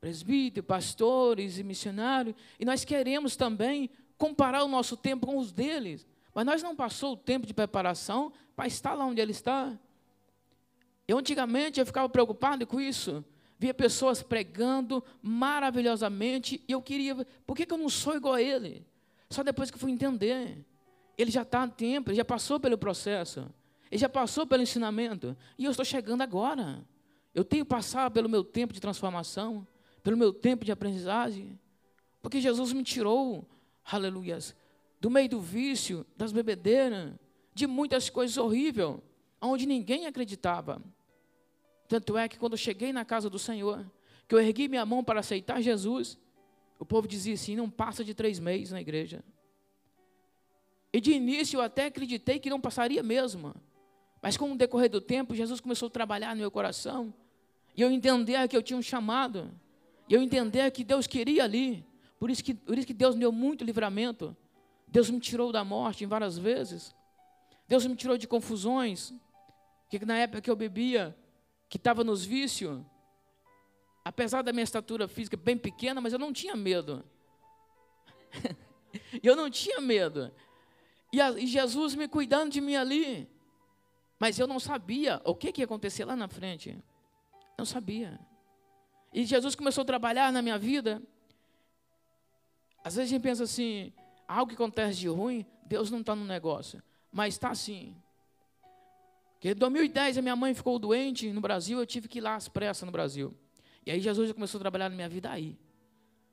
presbíteros, 0.00 0.66
pastores 0.66 1.58
e 1.58 1.62
missionários, 1.62 2.34
e 2.58 2.64
nós 2.64 2.86
queremos 2.86 3.36
também 3.36 3.90
comparar 4.16 4.64
o 4.64 4.68
nosso 4.68 4.96
tempo 4.96 5.26
com 5.26 5.36
os 5.36 5.52
deles, 5.52 6.06
mas 6.34 6.46
nós 6.46 6.62
não 6.62 6.74
passou 6.74 7.12
o 7.12 7.16
tempo 7.16 7.46
de 7.46 7.54
preparação 7.54 8.32
para 8.56 8.66
estar 8.66 8.94
lá 8.94 9.04
onde 9.04 9.20
ele 9.20 9.32
está. 9.32 9.76
Eu 11.06 11.18
antigamente 11.18 11.80
eu 11.80 11.86
ficava 11.86 12.08
preocupado 12.08 12.66
com 12.66 12.80
isso, 12.80 13.24
via 13.58 13.74
pessoas 13.74 14.22
pregando 14.22 15.04
maravilhosamente, 15.20 16.62
e 16.66 16.72
eu 16.72 16.80
queria, 16.80 17.14
por 17.46 17.56
que, 17.56 17.66
que 17.66 17.72
eu 17.72 17.78
não 17.78 17.88
sou 17.88 18.16
igual 18.16 18.34
a 18.34 18.42
ele? 18.42 18.86
Só 19.28 19.42
depois 19.42 19.70
que 19.70 19.78
fui 19.78 19.90
entender. 19.90 20.64
Ele 21.16 21.30
já 21.30 21.42
está 21.42 21.62
há 21.62 21.68
tempo, 21.68 22.10
ele 22.10 22.16
já 22.16 22.24
passou 22.24 22.58
pelo 22.58 22.78
processo, 22.78 23.46
ele 23.90 24.00
já 24.00 24.08
passou 24.08 24.46
pelo 24.46 24.62
ensinamento, 24.62 25.36
e 25.58 25.64
eu 25.64 25.70
estou 25.70 25.84
chegando 25.84 26.22
agora. 26.22 26.84
Eu 27.34 27.44
tenho 27.44 27.64
passado 27.64 28.12
pelo 28.12 28.28
meu 28.28 28.42
tempo 28.42 28.72
de 28.72 28.80
transformação, 28.80 29.66
pelo 30.02 30.16
meu 30.16 30.32
tempo 30.32 30.64
de 30.64 30.72
aprendizagem, 30.72 31.58
porque 32.20 32.40
Jesus 32.40 32.72
me 32.72 32.82
tirou, 32.82 33.46
aleluias, 33.84 34.54
do 35.02 35.10
meio 35.10 35.28
do 35.28 35.40
vício, 35.40 36.06
das 36.16 36.30
bebedeiras, 36.30 37.12
de 37.52 37.66
muitas 37.66 38.08
coisas 38.08 38.36
horríveis, 38.36 38.98
onde 39.40 39.66
ninguém 39.66 40.06
acreditava. 40.06 40.80
Tanto 41.88 42.16
é 42.16 42.28
que 42.28 42.38
quando 42.38 42.52
eu 42.52 42.56
cheguei 42.56 42.92
na 42.92 43.04
casa 43.04 43.28
do 43.28 43.36
Senhor, 43.36 43.84
que 44.28 44.34
eu 44.36 44.38
ergui 44.38 44.68
minha 44.68 44.86
mão 44.86 45.02
para 45.02 45.18
aceitar 45.18 45.60
Jesus, 45.60 46.16
o 46.78 46.86
povo 46.86 47.08
dizia 47.08 47.34
assim: 47.34 47.56
não 47.56 47.68
passa 47.68 48.04
de 48.04 48.14
três 48.14 48.38
meses 48.38 48.70
na 48.70 48.80
igreja. 48.80 49.24
E 50.92 51.00
de 51.00 51.10
início 51.10 51.56
eu 51.56 51.62
até 51.62 51.86
acreditei 51.86 52.38
que 52.38 52.48
não 52.48 52.60
passaria 52.60 53.02
mesmo. 53.02 53.56
Mas 54.22 54.36
com 54.36 54.52
o 54.52 54.56
decorrer 54.56 54.88
do 54.88 55.00
tempo, 55.00 55.34
Jesus 55.34 55.58
começou 55.58 55.88
a 55.88 55.90
trabalhar 55.90 56.32
no 56.36 56.42
meu 56.42 56.50
coração. 56.50 57.12
E 57.76 57.82
eu 57.82 57.90
entender 57.90 58.46
que 58.46 58.56
eu 58.56 58.62
tinha 58.62 58.78
um 58.78 58.82
chamado. 58.82 59.50
E 60.08 60.14
eu 60.14 60.22
entender 60.22 60.70
que 60.70 60.84
Deus 60.84 61.08
queria 61.08 61.42
ali. 61.42 61.84
Por 62.20 62.30
isso 62.30 62.44
que, 62.44 62.54
por 62.54 62.78
isso 62.78 62.86
que 62.86 62.94
Deus 62.94 63.16
me 63.16 63.22
deu 63.22 63.32
muito 63.32 63.64
livramento. 63.64 64.36
Deus 64.92 65.08
me 65.08 65.18
tirou 65.18 65.50
da 65.50 65.64
morte 65.64 66.04
em 66.04 66.06
várias 66.06 66.36
vezes. 66.36 66.94
Deus 67.66 67.86
me 67.86 67.96
tirou 67.96 68.18
de 68.18 68.28
confusões. 68.28 69.14
Que 69.88 70.04
na 70.04 70.18
época 70.18 70.42
que 70.42 70.50
eu 70.50 70.54
bebia, 70.54 71.16
que 71.66 71.78
estava 71.78 72.04
nos 72.04 72.22
vícios, 72.26 72.78
apesar 74.04 74.42
da 74.42 74.52
minha 74.52 74.62
estatura 74.62 75.08
física 75.08 75.34
bem 75.34 75.56
pequena, 75.56 75.98
mas 75.98 76.12
eu 76.12 76.18
não 76.18 76.30
tinha 76.30 76.54
medo. 76.54 77.02
eu 79.22 79.34
não 79.34 79.48
tinha 79.48 79.80
medo. 79.80 80.30
E, 81.10 81.22
a, 81.22 81.30
e, 81.30 81.46
Jesus 81.46 81.94
me 81.94 82.06
cuidando 82.06 82.52
de 82.52 82.60
mim 82.60 82.76
ali. 82.76 83.26
Mas 84.18 84.38
eu 84.38 84.46
não 84.46 84.60
sabia 84.60 85.22
o 85.24 85.34
que, 85.34 85.52
que 85.52 85.62
ia 85.62 85.64
acontecer 85.64 86.04
lá 86.04 86.14
na 86.14 86.28
frente. 86.28 86.78
Não 87.56 87.64
sabia. 87.64 88.20
E 89.10 89.24
Jesus 89.24 89.54
começou 89.54 89.82
a 89.82 89.86
trabalhar 89.86 90.30
na 90.30 90.42
minha 90.42 90.58
vida. 90.58 91.02
Às 92.84 92.96
vezes 92.96 93.10
a 93.10 93.14
gente 93.14 93.22
pensa 93.22 93.44
assim: 93.44 93.92
algo 94.26 94.48
que 94.48 94.54
acontece 94.54 94.98
de 94.98 95.08
ruim, 95.08 95.46
Deus 95.66 95.90
não 95.90 96.00
está 96.00 96.14
no 96.14 96.24
negócio. 96.24 96.82
Mas 97.10 97.34
está 97.34 97.54
sim. 97.54 97.94
Porque 99.34 99.50
em 99.50 99.54
2010 99.54 100.18
a 100.18 100.22
minha 100.22 100.36
mãe 100.36 100.54
ficou 100.54 100.78
doente 100.78 101.30
no 101.32 101.40
Brasil, 101.40 101.78
eu 101.78 101.86
tive 101.86 102.08
que 102.08 102.18
ir 102.18 102.20
lá 102.20 102.36
às 102.36 102.48
pressas 102.48 102.86
no 102.86 102.92
Brasil. 102.92 103.34
E 103.84 103.90
aí 103.90 104.00
Jesus 104.00 104.28
já 104.28 104.34
começou 104.34 104.58
a 104.58 104.60
trabalhar 104.60 104.88
na 104.88 104.94
minha 104.94 105.08
vida 105.08 105.30
aí. 105.30 105.58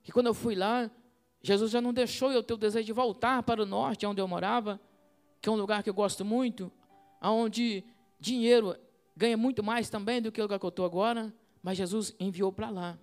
E 0.07 0.11
quando 0.11 0.27
eu 0.27 0.33
fui 0.33 0.55
lá, 0.55 0.89
Jesus 1.41 1.71
já 1.71 1.81
não 1.81 1.93
deixou 1.93 2.31
eu 2.31 2.43
ter 2.43 2.53
o 2.53 2.57
desejo 2.57 2.85
de 2.85 2.93
voltar 2.93 3.41
para 3.43 3.63
o 3.63 3.65
norte, 3.65 4.05
onde 4.05 4.21
eu 4.21 4.27
morava, 4.27 4.79
que 5.41 5.49
é 5.49 5.51
um 5.51 5.55
lugar 5.55 5.81
que 5.81 5.89
eu 5.89 5.93
gosto 5.93 6.23
muito, 6.23 6.71
onde 7.21 7.83
dinheiro 8.19 8.75
ganha 9.15 9.37
muito 9.37 9.63
mais 9.63 9.89
também 9.89 10.21
do 10.21 10.31
que 10.31 10.39
o 10.39 10.43
lugar 10.43 10.59
que 10.59 10.65
eu 10.65 10.69
estou 10.69 10.85
agora, 10.85 11.33
mas 11.61 11.77
Jesus 11.77 12.15
enviou 12.19 12.51
para 12.51 12.69
lá. 12.69 12.97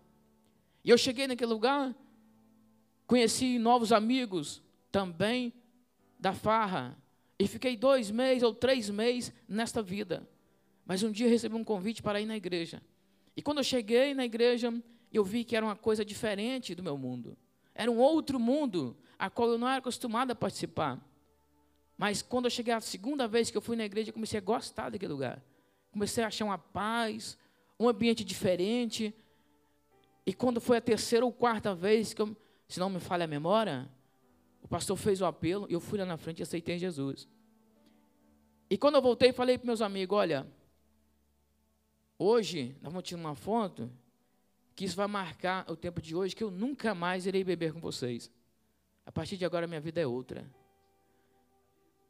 E 0.84 0.90
eu 0.90 0.96
cheguei 0.96 1.26
naquele 1.26 1.52
lugar, 1.52 1.94
conheci 3.06 3.58
novos 3.58 3.92
amigos, 3.92 4.62
também 4.96 5.52
da 6.18 6.32
farra. 6.32 6.96
E 7.38 7.46
fiquei 7.46 7.76
dois 7.76 8.10
meses 8.10 8.42
ou 8.42 8.54
três 8.54 8.88
meses 8.88 9.30
nesta 9.46 9.82
vida. 9.82 10.26
Mas 10.86 11.02
um 11.02 11.12
dia 11.12 11.28
recebi 11.28 11.54
um 11.54 11.62
convite 11.62 12.02
para 12.02 12.18
ir 12.18 12.24
na 12.24 12.34
igreja. 12.34 12.80
E 13.36 13.42
quando 13.42 13.58
eu 13.58 13.64
cheguei 13.64 14.14
na 14.14 14.24
igreja, 14.24 14.72
eu 15.12 15.22
vi 15.22 15.44
que 15.44 15.54
era 15.54 15.66
uma 15.66 15.76
coisa 15.76 16.02
diferente 16.02 16.74
do 16.74 16.82
meu 16.82 16.96
mundo. 16.96 17.36
Era 17.74 17.90
um 17.90 17.98
outro 17.98 18.40
mundo, 18.40 18.96
a 19.18 19.28
qual 19.28 19.50
eu 19.50 19.58
não 19.58 19.68
era 19.68 19.80
acostumado 19.80 20.30
a 20.30 20.34
participar. 20.34 20.98
Mas 21.98 22.22
quando 22.22 22.46
eu 22.46 22.50
cheguei 22.50 22.72
a 22.72 22.80
segunda 22.80 23.28
vez 23.28 23.50
que 23.50 23.56
eu 23.58 23.60
fui 23.60 23.76
na 23.76 23.84
igreja, 23.84 24.08
eu 24.08 24.14
comecei 24.14 24.38
a 24.38 24.42
gostar 24.42 24.88
daquele 24.88 25.12
lugar. 25.12 25.44
Comecei 25.92 26.24
a 26.24 26.28
achar 26.28 26.46
uma 26.46 26.56
paz, 26.56 27.36
um 27.78 27.86
ambiente 27.86 28.24
diferente. 28.24 29.14
E 30.24 30.32
quando 30.32 30.58
foi 30.58 30.78
a 30.78 30.80
terceira 30.80 31.26
ou 31.26 31.30
quarta 31.30 31.74
vez 31.74 32.14
que 32.14 32.22
eu, 32.22 32.34
se 32.66 32.80
não 32.80 32.88
me 32.88 32.98
falha 32.98 33.24
a 33.24 33.28
memória, 33.28 33.86
o 34.66 34.68
pastor 34.68 34.96
fez 34.96 35.20
o 35.20 35.24
apelo 35.24 35.64
e 35.70 35.74
eu 35.74 35.80
fui 35.80 35.96
lá 35.96 36.04
na 36.04 36.16
frente 36.16 36.40
e 36.40 36.42
aceitei 36.42 36.76
Jesus. 36.76 37.28
E 38.68 38.76
quando 38.76 38.96
eu 38.96 39.00
voltei, 39.00 39.32
falei 39.32 39.56
para 39.56 39.64
meus 39.64 39.80
amigos: 39.80 40.18
olha, 40.18 40.44
hoje 42.18 42.76
nós 42.82 42.92
vamos 42.92 43.08
tirar 43.08 43.20
uma 43.20 43.36
foto 43.36 43.88
que 44.74 44.84
isso 44.84 44.96
vai 44.96 45.06
marcar 45.06 45.70
o 45.70 45.76
tempo 45.76 46.02
de 46.02 46.16
hoje, 46.16 46.34
que 46.34 46.42
eu 46.42 46.50
nunca 46.50 46.96
mais 46.96 47.26
irei 47.26 47.44
beber 47.44 47.72
com 47.72 47.78
vocês. 47.78 48.28
A 49.06 49.12
partir 49.12 49.36
de 49.36 49.44
agora, 49.44 49.68
minha 49.68 49.80
vida 49.80 50.00
é 50.00 50.06
outra. 50.06 50.44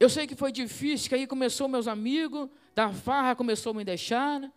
Eu 0.00 0.08
sei 0.08 0.26
que 0.26 0.34
foi 0.34 0.50
difícil, 0.50 1.10
que 1.10 1.14
aí 1.14 1.26
começou 1.26 1.68
meus 1.68 1.86
amigos, 1.86 2.48
da 2.74 2.90
farra 2.90 3.36
começou 3.36 3.72
a 3.72 3.74
me 3.74 3.84
deixar, 3.84 4.50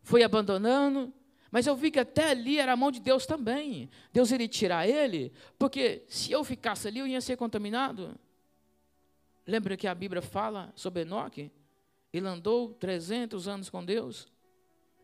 foi 0.00 0.22
abandonando. 0.22 1.12
Mas 1.52 1.66
eu 1.66 1.76
vi 1.76 1.90
que 1.90 2.00
até 2.00 2.30
ali 2.30 2.58
era 2.58 2.72
a 2.72 2.76
mão 2.76 2.90
de 2.90 2.98
Deus 2.98 3.26
também. 3.26 3.90
Deus 4.10 4.30
iria 4.32 4.48
tirar 4.48 4.88
ele, 4.88 5.30
porque 5.58 6.02
se 6.08 6.32
eu 6.32 6.42
ficasse 6.42 6.88
ali, 6.88 6.98
eu 6.98 7.06
ia 7.06 7.20
ser 7.20 7.36
contaminado. 7.36 8.18
Lembra 9.46 9.76
que 9.76 9.86
a 9.86 9.94
Bíblia 9.94 10.22
fala 10.22 10.72
sobre 10.74 11.02
Enoque? 11.02 11.52
Ele 12.10 12.26
andou 12.26 12.72
300 12.72 13.46
anos 13.48 13.68
com 13.68 13.84
Deus. 13.84 14.26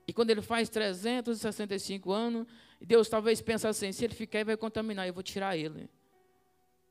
E 0.06 0.12
quando 0.12 0.30
ele 0.30 0.40
faz 0.40 0.70
365 0.70 2.10
anos, 2.10 2.46
Deus 2.80 3.10
talvez 3.10 3.42
pensa 3.42 3.68
assim: 3.68 3.92
se 3.92 4.06
ele 4.06 4.14
ficar, 4.14 4.38
ele 4.38 4.46
vai 4.46 4.56
contaminar, 4.56 5.06
eu 5.06 5.12
vou 5.12 5.22
tirar 5.22 5.54
ele. 5.54 5.86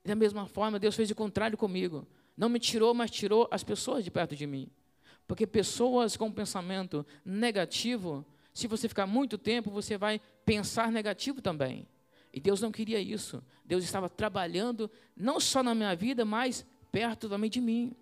da 0.06 0.14
mesma 0.14 0.46
forma, 0.46 0.78
Deus 0.78 0.96
fez 0.96 1.10
o 1.10 1.16
contrário 1.16 1.58
comigo. 1.58 2.08
Não 2.38 2.48
me 2.48 2.60
tirou, 2.60 2.94
mas 2.94 3.10
tirou 3.10 3.48
as 3.50 3.64
pessoas 3.64 4.04
de 4.04 4.12
perto 4.12 4.36
de 4.36 4.46
mim. 4.46 4.70
Porque 5.28 5.48
pessoas 5.48 6.16
com 6.16 6.32
pensamento 6.32 7.04
negativo 7.26 8.24
se 8.58 8.66
você 8.66 8.90
ficar 8.90 9.06
muito 9.06 9.38
tempo, 9.38 9.70
você 9.70 10.00
vai 10.00 10.20
pensar 10.44 10.92
negativo 10.92 11.44
também. 11.44 11.88
E 12.34 12.40
Deus 12.40 12.60
não 12.60 12.72
queria 12.72 13.00
isso. 13.00 13.44
Deus 13.64 13.84
estava 13.84 14.10
trabalhando 14.10 14.90
não 15.16 15.40
só 15.40 15.62
na 15.62 15.76
minha 15.76 15.96
vida, 15.96 16.26
mas 16.26 16.66
perto 16.92 17.30
também 17.30 17.52
de 17.52 17.62
mim. 17.62 17.96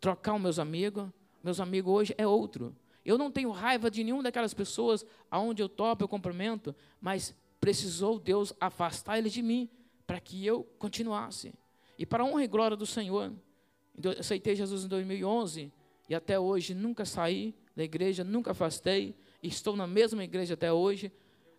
Trocar 0.00 0.36
os 0.36 0.40
meus 0.40 0.60
amigos. 0.60 1.10
Meus 1.42 1.58
amigos 1.58 1.92
hoje 1.92 2.14
é 2.16 2.24
outro. 2.24 2.76
Eu 3.04 3.18
não 3.18 3.28
tenho 3.28 3.50
raiva 3.50 3.90
de 3.90 4.04
nenhuma 4.04 4.22
daquelas 4.22 4.54
pessoas 4.54 5.04
aonde 5.28 5.60
eu 5.60 5.68
topo, 5.68 6.04
eu 6.04 6.08
cumprimento, 6.08 6.72
mas 7.00 7.34
precisou 7.60 8.20
Deus 8.20 8.54
afastar 8.60 9.18
eles 9.18 9.32
de 9.32 9.42
mim 9.42 9.68
para 10.06 10.20
que 10.20 10.46
eu 10.46 10.62
continuasse. 10.78 11.52
E 11.98 12.06
para 12.06 12.22
a 12.22 12.26
honra 12.26 12.44
e 12.44 12.46
glória 12.46 12.76
do 12.76 12.86
Senhor, 12.86 13.32
eu 14.00 14.12
aceitei 14.12 14.54
Jesus 14.54 14.84
em 14.84 14.88
2011 14.88 15.72
e 16.12 16.14
até 16.14 16.38
hoje 16.38 16.74
nunca 16.74 17.04
saí 17.04 17.54
da 17.74 17.82
igreja, 17.82 18.22
nunca 18.22 18.50
afastei 18.50 19.16
estou 19.42 19.74
na 19.74 19.86
mesma 19.86 20.22
igreja 20.22 20.54
até 20.54 20.72
hoje, 20.72 21.10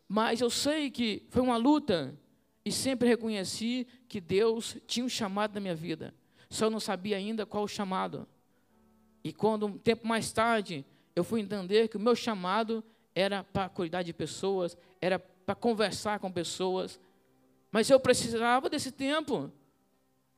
mas 0.07 0.41
eu 0.41 0.49
sei 0.49 0.89
que 0.89 1.25
foi 1.29 1.41
uma 1.41 1.57
luta 1.57 2.17
e 2.63 2.71
sempre 2.71 3.07
reconheci 3.07 3.87
que 4.07 4.21
Deus 4.21 4.77
tinha 4.87 5.05
um 5.05 5.09
chamado 5.09 5.55
na 5.55 5.59
minha 5.59 5.75
vida. 5.75 6.13
Só 6.49 6.69
não 6.69 6.79
sabia 6.79 7.17
ainda 7.17 7.45
qual 7.45 7.63
o 7.63 7.67
chamado. 7.67 8.27
E 9.23 9.33
quando 9.33 9.65
um 9.65 9.77
tempo 9.77 10.07
mais 10.07 10.31
tarde 10.31 10.85
eu 11.15 11.23
fui 11.23 11.41
entender 11.41 11.87
que 11.87 11.97
o 11.97 11.99
meu 11.99 12.15
chamado 12.15 12.83
era 13.15 13.43
para 13.43 13.67
cuidar 13.69 14.03
de 14.03 14.13
pessoas, 14.13 14.77
era 15.01 15.19
para 15.19 15.55
conversar 15.55 16.19
com 16.19 16.31
pessoas, 16.31 16.99
mas 17.71 17.89
eu 17.89 17.99
precisava 17.99 18.69
desse 18.69 18.91
tempo. 18.91 19.51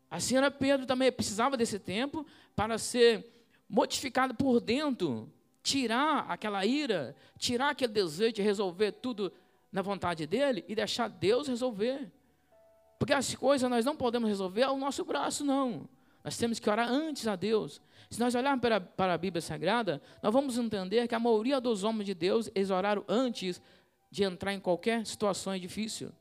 A 0.09 0.21
senhora 0.21 0.49
Pedro 0.49 0.85
também 0.85 1.11
precisava 1.11 1.57
desse 1.57 1.77
tempo 1.77 2.25
para 2.55 2.77
ser 2.77 3.34
modificado 3.69 4.33
por 4.33 4.59
dentro, 4.59 5.31
tirar 5.61 6.25
aquela 6.29 6.65
ira, 6.65 7.15
tirar 7.37 7.69
aquele 7.69 7.91
desejo 7.91 8.33
de 8.33 8.41
resolver 8.41 8.91
tudo 8.93 9.31
na 9.71 9.81
vontade 9.81 10.25
dele 10.27 10.63
e 10.67 10.75
deixar 10.75 11.09
Deus 11.09 11.47
resolver. 11.47 12.11
Porque 12.99 13.13
as 13.13 13.35
coisas 13.35 13.69
nós 13.69 13.83
não 13.83 13.95
podemos 13.95 14.29
resolver 14.29 14.63
ao 14.63 14.77
nosso 14.77 15.03
braço, 15.03 15.43
não. 15.43 15.89
Nós 16.23 16.37
temos 16.37 16.59
que 16.59 16.69
orar 16.69 16.89
antes 16.89 17.27
a 17.27 17.35
Deus. 17.35 17.81
Se 18.09 18.19
nós 18.19 18.33
olharmos 18.33 18.61
para, 18.61 18.79
para 18.79 19.13
a 19.13 19.17
Bíblia 19.17 19.41
Sagrada, 19.41 20.01
nós 20.23 20.33
vamos 20.33 20.57
entender 20.57 21.07
que 21.07 21.13
a 21.13 21.19
maioria 21.19 21.59
dos 21.59 21.83
homens 21.83 22.05
de 22.05 22.13
Deus, 22.13 22.49
eles 22.55 22.69
oraram 22.69 23.03
antes 23.07 23.61
de 24.09 24.23
entrar 24.23 24.53
em 24.53 24.59
qualquer 24.59 25.05
situação 25.05 25.57
difícil. 25.57 26.11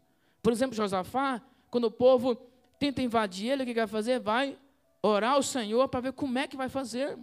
Por 0.42 0.52
exemplo, 0.52 0.74
Josafá, 0.74 1.40
quando 1.70 1.84
o 1.84 1.90
povo 1.90 2.34
tenta 2.78 3.00
invadir 3.00 3.50
ele, 3.50 3.62
o 3.62 3.66
que 3.66 3.74
vai 3.74 3.86
fazer? 3.86 4.18
Vai 4.18 4.58
orar 5.00 5.34
ao 5.34 5.42
Senhor 5.42 5.88
para 5.88 6.00
ver 6.00 6.12
como 6.12 6.38
é 6.38 6.46
que 6.46 6.56
vai 6.56 6.68
fazer. 6.68 7.16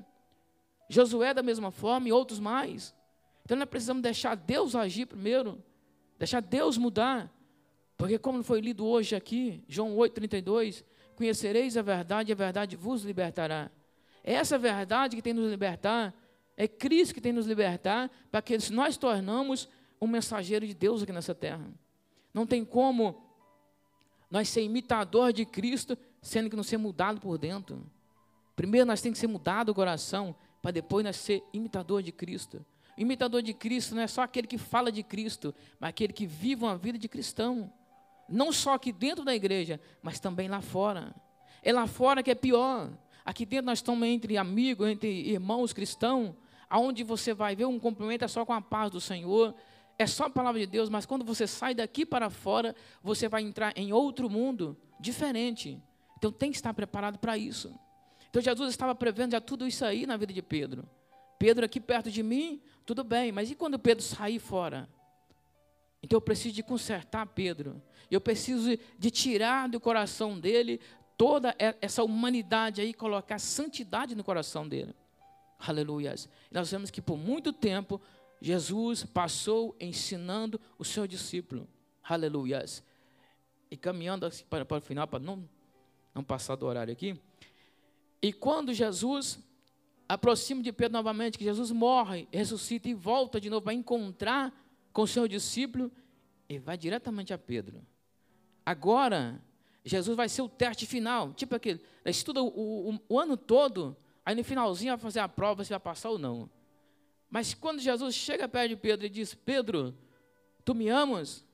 Josué 0.91 1.33
da 1.33 1.41
mesma 1.41 1.71
forma 1.71 2.10
e 2.10 2.12
outros 2.12 2.39
mais. 2.39 2.93
Então 3.43 3.57
nós 3.57 3.69
precisamos 3.69 4.03
deixar 4.03 4.36
Deus 4.36 4.75
agir 4.75 5.05
primeiro, 5.05 5.63
deixar 6.19 6.41
Deus 6.41 6.77
mudar. 6.77 7.31
Porque 7.98 8.19
como 8.19 8.43
foi 8.43 8.60
lido 8.60 8.86
hoje 8.86 9.15
aqui, 9.15 9.63
João 9.67 9.95
8:32, 9.95 10.83
conhecereis 11.15 11.77
a 11.77 11.81
verdade 11.81 12.31
e 12.31 12.33
a 12.33 12.36
verdade 12.36 12.75
vos 12.75 13.03
libertará. 13.03 13.71
É 14.24 14.33
essa 14.33 14.57
verdade 14.57 15.15
que 15.15 15.21
tem 15.21 15.33
nos 15.33 15.50
libertar, 15.50 16.13
é 16.57 16.67
Cristo 16.67 17.13
que 17.13 17.21
tem 17.21 17.31
nos 17.31 17.48
libertar, 17.48 18.12
para 18.29 18.41
que 18.41 18.57
nós 18.71 18.98
tornamos 18.98 19.69
um 20.00 20.07
mensageiro 20.07 20.67
de 20.67 20.74
Deus 20.74 21.03
aqui 21.03 21.12
nessa 21.12 21.33
terra. 21.33 21.71
Não 22.33 22.45
tem 22.45 22.65
como 22.65 23.24
nós 24.29 24.50
ser 24.50 24.62
imitador 24.62 25.31
de 25.31 25.45
Cristo, 25.45 25.98
sendo 26.21 26.50
que 26.50 26.55
não 26.55 26.63
ser 26.63 26.77
mudado 26.77 27.19
por 27.19 27.38
dentro. 27.38 27.81
Primeiro 28.55 28.86
nós 28.86 29.01
temos 29.01 29.17
que 29.17 29.21
ser 29.21 29.27
mudado 29.27 29.69
o 29.69 29.75
coração, 29.75 30.36
para 30.62 30.72
depois 30.72 31.03
nós 31.03 31.15
ser 31.15 31.44
imitador 31.53 32.03
de 32.03 32.12
Cristo. 32.12 32.65
Imitador 32.98 33.41
de 33.41 33.53
Cristo 33.53 33.96
não 33.96 34.01
é 34.01 34.08
só 34.08 34.22
aquele 34.22 34.48
que 34.48 34.58
fala 34.58 34.91
de 34.91 35.01
Cristo, 35.01 35.56
mas 35.80 35.89
aquele 35.89 36.13
que 36.13 36.25
vive 36.25 36.63
uma 36.63 36.77
vida 36.77 36.98
de 36.98 37.08
cristão. 37.08 37.72
Não 38.30 38.51
só 38.51 38.74
aqui 38.75 38.91
dentro 38.91 39.25
da 39.25 39.34
igreja, 39.34 39.80
mas 40.01 40.20
também 40.20 40.48
lá 40.48 40.62
fora. 40.62 41.13
É 41.63 41.72
lá 41.74 41.88
fora 41.88 42.22
que 42.22 42.32
é 42.32 42.36
pior. 42.36 42.91
Aqui 43.25 43.46
dentro 43.46 43.65
nós 43.65 43.80
estamos 43.80 44.08
entre 44.08 44.38
amigos, 44.38 44.88
entre 44.88 45.10
irmãos 45.10 45.74
cristãos, 45.74 46.36
aonde 46.70 47.03
você 47.03 47.34
vai 47.34 47.56
ver 47.56 47.65
um 47.65 47.80
cumprimento 47.80 48.24
é 48.24 48.27
só 48.27 48.46
com 48.46 48.53
a 48.53 48.62
paz 48.62 48.91
do 48.91 49.01
Senhor, 49.01 49.53
é 49.98 50.08
só 50.08 50.25
a 50.25 50.30
palavra 50.30 50.60
de 50.60 50.65
Deus, 50.65 50.89
mas 50.89 51.06
quando 51.06 51.24
você 51.24 51.46
sai 51.46 51.75
daqui 51.75 52.06
para 52.06 52.30
fora, 52.30 52.75
você 53.03 53.27
vai 53.27 53.44
entrar 53.44 53.74
em 53.77 53.94
outro 53.94 54.30
mundo 54.30 54.77
diferente. 55.00 55.80
Então 56.18 56.32
tem 56.32 56.50
que 56.50 56.58
estar 56.58 56.74
preparado 56.74 57.20
para 57.20 57.38
isso. 57.38 57.74
Então 58.31 58.41
Jesus 58.41 58.69
estava 58.69 58.95
prevendo 58.95 59.33
já 59.33 59.41
tudo 59.41 59.67
isso 59.67 59.83
aí 59.83 60.07
na 60.07 60.15
vida 60.15 60.31
de 60.31 60.41
Pedro. 60.41 60.89
Pedro 61.38 61.65
aqui 61.65 61.81
perto 61.81 62.09
de 62.09 62.23
mim, 62.23 62.61
tudo 62.85 63.03
bem, 63.03 63.29
mas 63.29 63.51
e 63.51 63.55
quando 63.55 63.77
Pedro 63.77 64.01
sair 64.01 64.39
fora? 64.39 64.89
Então 66.01 66.15
eu 66.15 66.21
preciso 66.21 66.55
de 66.55 66.63
consertar 66.63 67.25
Pedro. 67.27 67.81
Eu 68.09 68.21
preciso 68.21 68.77
de 68.97 69.11
tirar 69.11 69.67
do 69.67 69.81
coração 69.81 70.39
dele 70.39 70.79
toda 71.17 71.53
essa 71.81 72.03
humanidade 72.03 72.79
aí, 72.79 72.93
colocar 72.93 73.38
santidade 73.38 74.15
no 74.15 74.23
coração 74.23 74.67
dele. 74.67 74.95
Aleluias. 75.59 76.29
Nós 76.50 76.71
vemos 76.71 76.89
que 76.89 77.01
por 77.01 77.17
muito 77.17 77.51
tempo 77.51 78.01
Jesus 78.41 79.03
passou 79.03 79.75
ensinando 79.77 80.59
o 80.79 80.85
seu 80.85 81.05
discípulo. 81.05 81.67
Aleluias. 82.01 82.81
E 83.69 83.75
caminhando 83.75 84.25
assim 84.25 84.45
para, 84.50 84.65
para 84.65 84.77
o 84.77 84.81
final, 84.81 85.05
para 85.05 85.19
não, 85.19 85.47
não 86.15 86.23
passar 86.23 86.55
do 86.55 86.65
horário 86.65 86.93
aqui. 86.93 87.19
E 88.21 88.31
quando 88.31 88.73
Jesus 88.73 89.39
aproxima 90.07 90.61
de 90.61 90.71
Pedro 90.71 90.93
novamente, 90.93 91.37
que 91.37 91.43
Jesus 91.43 91.71
morre, 91.71 92.27
ressuscita 92.31 92.89
e 92.89 92.93
volta 92.93 93.39
de 93.39 93.49
novo 93.49 93.63
para 93.63 93.73
encontrar 93.73 94.53
com 94.91 95.03
o 95.03 95.07
seu 95.07 95.27
discípulo, 95.27 95.91
ele 96.49 96.59
vai 96.59 96.77
diretamente 96.77 97.33
a 97.33 97.37
Pedro. 97.37 97.81
Agora, 98.65 99.41
Jesus 99.83 100.15
vai 100.15 100.29
ser 100.29 100.41
o 100.41 100.49
teste 100.49 100.85
final, 100.85 101.33
tipo 101.33 101.55
aquele, 101.55 101.81
estuda 102.05 102.43
o, 102.43 102.89
o, 102.89 102.99
o 103.07 103.19
ano 103.19 103.35
todo, 103.35 103.95
aí 104.25 104.35
no 104.35 104.43
finalzinho 104.43 104.91
vai 104.91 104.99
fazer 104.99 105.19
a 105.19 105.29
prova 105.29 105.63
se 105.63 105.69
vai 105.69 105.79
passar 105.79 106.09
ou 106.09 106.19
não. 106.19 106.49
Mas 107.29 107.53
quando 107.53 107.79
Jesus 107.79 108.13
chega 108.13 108.47
perto 108.47 108.69
de 108.69 108.75
Pedro 108.75 109.05
e 109.05 109.09
diz: 109.09 109.33
Pedro, 109.33 109.97
tu 110.65 110.75
me 110.75 110.89
amas? 110.89 111.45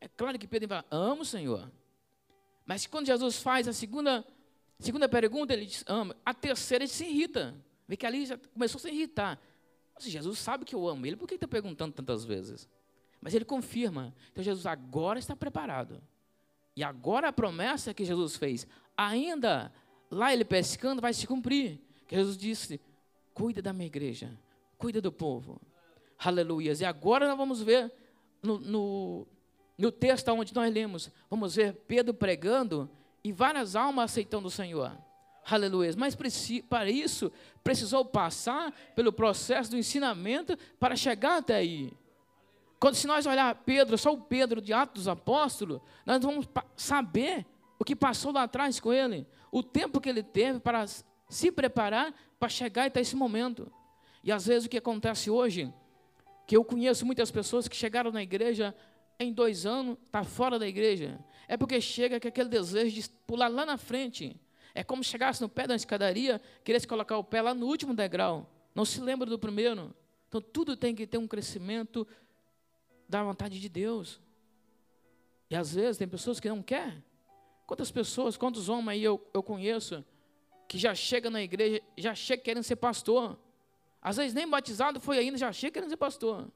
É 0.00 0.08
claro 0.08 0.36
que 0.36 0.48
Pedro 0.48 0.68
fala: 0.68 0.84
Amo, 0.90 1.24
Senhor. 1.24 1.70
Mas 2.66 2.86
quando 2.86 3.06
Jesus 3.06 3.38
faz 3.38 3.68
a 3.68 3.72
segunda, 3.72 4.26
segunda 4.78 5.08
pergunta, 5.08 5.52
ele 5.52 5.66
diz: 5.66 5.84
Ama. 5.86 6.16
A 6.24 6.32
terceira, 6.34 6.84
ele 6.84 6.92
se 6.92 7.04
irrita. 7.04 7.54
Vê 7.86 7.96
que 7.96 8.06
ali 8.06 8.26
já 8.26 8.38
começou 8.38 8.78
a 8.78 8.82
se 8.82 8.88
irritar. 8.88 9.40
Mas 9.94 10.04
Jesus 10.04 10.38
sabe 10.38 10.64
que 10.64 10.74
eu 10.74 10.88
amo 10.88 11.06
ele, 11.06 11.16
por 11.16 11.28
que 11.28 11.34
está 11.34 11.46
perguntando 11.46 11.94
tantas 11.94 12.24
vezes? 12.24 12.68
Mas 13.20 13.34
ele 13.34 13.44
confirma. 13.44 14.14
Então 14.32 14.42
Jesus 14.42 14.66
agora 14.66 15.18
está 15.18 15.36
preparado. 15.36 16.02
E 16.76 16.82
agora 16.82 17.28
a 17.28 17.32
promessa 17.32 17.94
que 17.94 18.04
Jesus 18.04 18.36
fez, 18.36 18.66
ainda 18.96 19.72
lá 20.10 20.32
ele 20.32 20.44
pescando, 20.44 21.00
vai 21.00 21.14
se 21.14 21.26
cumprir. 21.26 21.80
Que 22.08 22.16
Jesus 22.16 22.36
disse: 22.36 22.80
Cuida 23.32 23.62
da 23.62 23.72
minha 23.72 23.86
igreja 23.86 24.36
cuida 24.84 25.00
do 25.00 25.10
povo. 25.10 25.58
Aleluias. 26.18 26.82
E 26.82 26.84
agora 26.84 27.26
nós 27.26 27.38
vamos 27.38 27.62
ver 27.62 27.90
no, 28.42 28.58
no, 28.58 29.26
no 29.78 29.90
texto 29.90 30.28
onde 30.28 30.54
nós 30.54 30.70
lemos, 30.70 31.10
vamos 31.30 31.54
ver 31.54 31.74
Pedro 31.88 32.12
pregando 32.12 32.90
e 33.24 33.32
várias 33.32 33.74
almas 33.74 34.12
aceitando 34.12 34.48
o 34.48 34.50
Senhor. 34.50 34.92
Aleluia. 35.50 35.90
Mas 35.96 36.14
para 36.68 36.90
isso, 36.90 37.32
precisou 37.62 38.04
passar 38.04 38.72
pelo 38.94 39.12
processo 39.12 39.70
do 39.70 39.76
ensinamento 39.76 40.56
para 40.78 40.94
chegar 40.94 41.38
até 41.38 41.56
aí. 41.56 41.92
Quando 42.78 42.96
se 42.96 43.06
nós 43.06 43.24
olhar 43.24 43.54
Pedro, 43.54 43.96
só 43.96 44.12
o 44.12 44.20
Pedro 44.20 44.60
de 44.60 44.72
Atos 44.72 45.04
dos 45.04 45.08
Apóstolos, 45.08 45.80
nós 46.04 46.22
vamos 46.22 46.46
saber 46.76 47.46
o 47.78 47.84
que 47.84 47.96
passou 47.96 48.30
lá 48.30 48.42
atrás 48.42 48.78
com 48.78 48.92
ele, 48.92 49.26
o 49.50 49.62
tempo 49.62 50.00
que 50.00 50.08
ele 50.08 50.22
teve 50.22 50.60
para 50.60 50.84
se 51.28 51.50
preparar 51.50 52.14
para 52.38 52.48
chegar 52.48 52.86
até 52.86 53.00
esse 53.00 53.16
momento. 53.16 53.72
E 54.22 54.30
às 54.30 54.46
vezes 54.46 54.66
o 54.66 54.68
que 54.68 54.78
acontece 54.78 55.30
hoje, 55.30 55.72
que 56.46 56.56
eu 56.56 56.64
conheço 56.64 57.06
muitas 57.06 57.30
pessoas 57.30 57.68
que 57.68 57.76
chegaram 57.76 58.12
na 58.12 58.22
igreja 58.22 58.74
em 59.18 59.32
dois 59.32 59.64
anos, 59.64 59.96
está 60.04 60.24
fora 60.24 60.58
da 60.58 60.66
igreja. 60.66 61.18
É 61.46 61.56
porque 61.56 61.80
chega 61.80 62.20
com 62.20 62.28
aquele 62.28 62.48
desejo 62.48 62.94
de 62.94 63.08
pular 63.26 63.48
lá 63.48 63.66
na 63.66 63.76
frente. 63.76 64.40
É 64.74 64.82
como 64.82 65.04
se 65.04 65.10
chegasse 65.10 65.40
no 65.40 65.48
pé 65.48 65.66
da 65.66 65.74
escadaria, 65.74 66.40
queresse 66.64 66.86
colocar 66.86 67.16
o 67.16 67.24
pé 67.24 67.40
lá 67.40 67.54
no 67.54 67.66
último 67.66 67.94
degrau. 67.94 68.50
Não 68.74 68.84
se 68.84 69.00
lembra 69.00 69.28
do 69.28 69.38
primeiro. 69.38 69.94
Então 70.28 70.40
tudo 70.40 70.76
tem 70.76 70.94
que 70.94 71.06
ter 71.06 71.18
um 71.18 71.28
crescimento 71.28 72.06
da 73.08 73.22
vontade 73.22 73.60
de 73.60 73.68
Deus. 73.68 74.20
E 75.48 75.54
às 75.54 75.74
vezes 75.74 75.98
tem 75.98 76.08
pessoas 76.08 76.40
que 76.40 76.48
não 76.48 76.62
querem. 76.62 77.02
Quantas 77.66 77.90
pessoas, 77.90 78.36
quantos 78.36 78.68
homens 78.68 78.88
aí 78.88 79.04
eu, 79.04 79.24
eu 79.32 79.42
conheço 79.42 80.04
que 80.66 80.76
já 80.76 80.94
chegam 80.94 81.30
na 81.30 81.42
igreja, 81.42 81.80
já 81.96 82.14
chegam 82.14 82.44
querendo 82.44 82.64
ser 82.64 82.76
pastor. 82.76 83.38
Às 84.02 84.16
vezes 84.16 84.34
nem 84.34 84.48
batizado 84.48 85.00
foi 85.00 85.18
ainda, 85.18 85.38
já 85.38 85.52
chega 85.52 85.74
querendo 85.74 85.90
ser 85.90 85.96
pastor. 85.96 86.50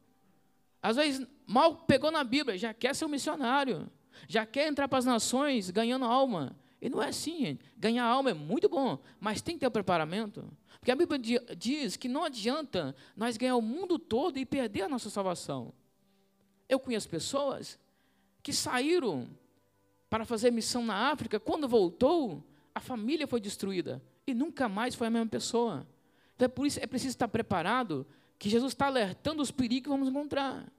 Às 0.83 0.97
vezes 0.97 1.27
mal 1.47 1.77
pegou 1.77 2.11
na 2.11 2.25
Bíblia, 2.25 2.59
já 2.59 2.75
quer 2.75 2.95
ser 2.95 3.05
um 3.05 3.09
missionário. 3.09 3.91
Já 4.27 4.47
quer 4.47 4.69
entrar 4.69 4.89
para 4.89 4.99
as 4.99 5.05
nações 5.05 5.71
ganhando 5.71 6.05
alma. 6.05 6.57
E 6.81 6.89
não 6.89 7.03
é 7.03 7.09
assim, 7.09 7.39
gente. 7.39 7.65
Ganhar 7.77 8.05
alma 8.05 8.31
é 8.31 8.35
muito 8.35 8.69
bom, 8.69 8.99
mas 9.21 9.43
tem 9.43 9.55
que 9.55 9.61
ter 9.61 9.67
o 9.67 9.69
um 9.69 9.73
preparamento. 9.73 10.49
Porque 10.79 10.91
a 10.91 10.97
Bíblia 10.97 11.19
diz 11.57 11.97
que 11.97 12.09
não 12.09 12.25
adianta 12.25 12.95
nós 13.17 13.37
ganhar 13.37 13.57
o 13.57 13.63
mundo 13.63 13.99
todo 13.99 14.39
e 14.39 14.47
perder 14.47 14.83
a 14.83 14.89
nossa 14.89 15.11
salvação. 15.11 15.73
Eu 16.69 16.79
conheço 16.79 17.09
pessoas 17.09 17.79
que 18.43 18.53
saíram 18.53 19.29
para 20.09 20.25
fazer 20.25 20.51
missão 20.51 20.85
na 20.85 21.11
África, 21.11 21.39
quando 21.39 21.69
voltou, 21.69 22.43
a 22.75 22.81
família 22.81 23.27
foi 23.27 23.41
destruída 23.41 24.03
e 24.27 24.33
nunca 24.33 24.69
mais 24.69 24.95
foi 24.95 25.07
a 25.09 25.11
mesma 25.11 25.29
pessoa. 25.29 25.87
Então 26.37 26.47
é 26.47 26.49
por 26.49 26.67
isso 26.67 26.79
é 26.81 26.87
preciso 26.87 27.11
estar 27.11 27.29
preparado 27.29 28.07
que 28.39 28.49
Jesus 28.49 28.73
está 28.73 28.87
alertando 28.87 29.43
os 29.43 29.51
perigos 29.51 29.85
que 29.85 29.89
vamos 29.89 30.09
encontrar. 30.09 30.71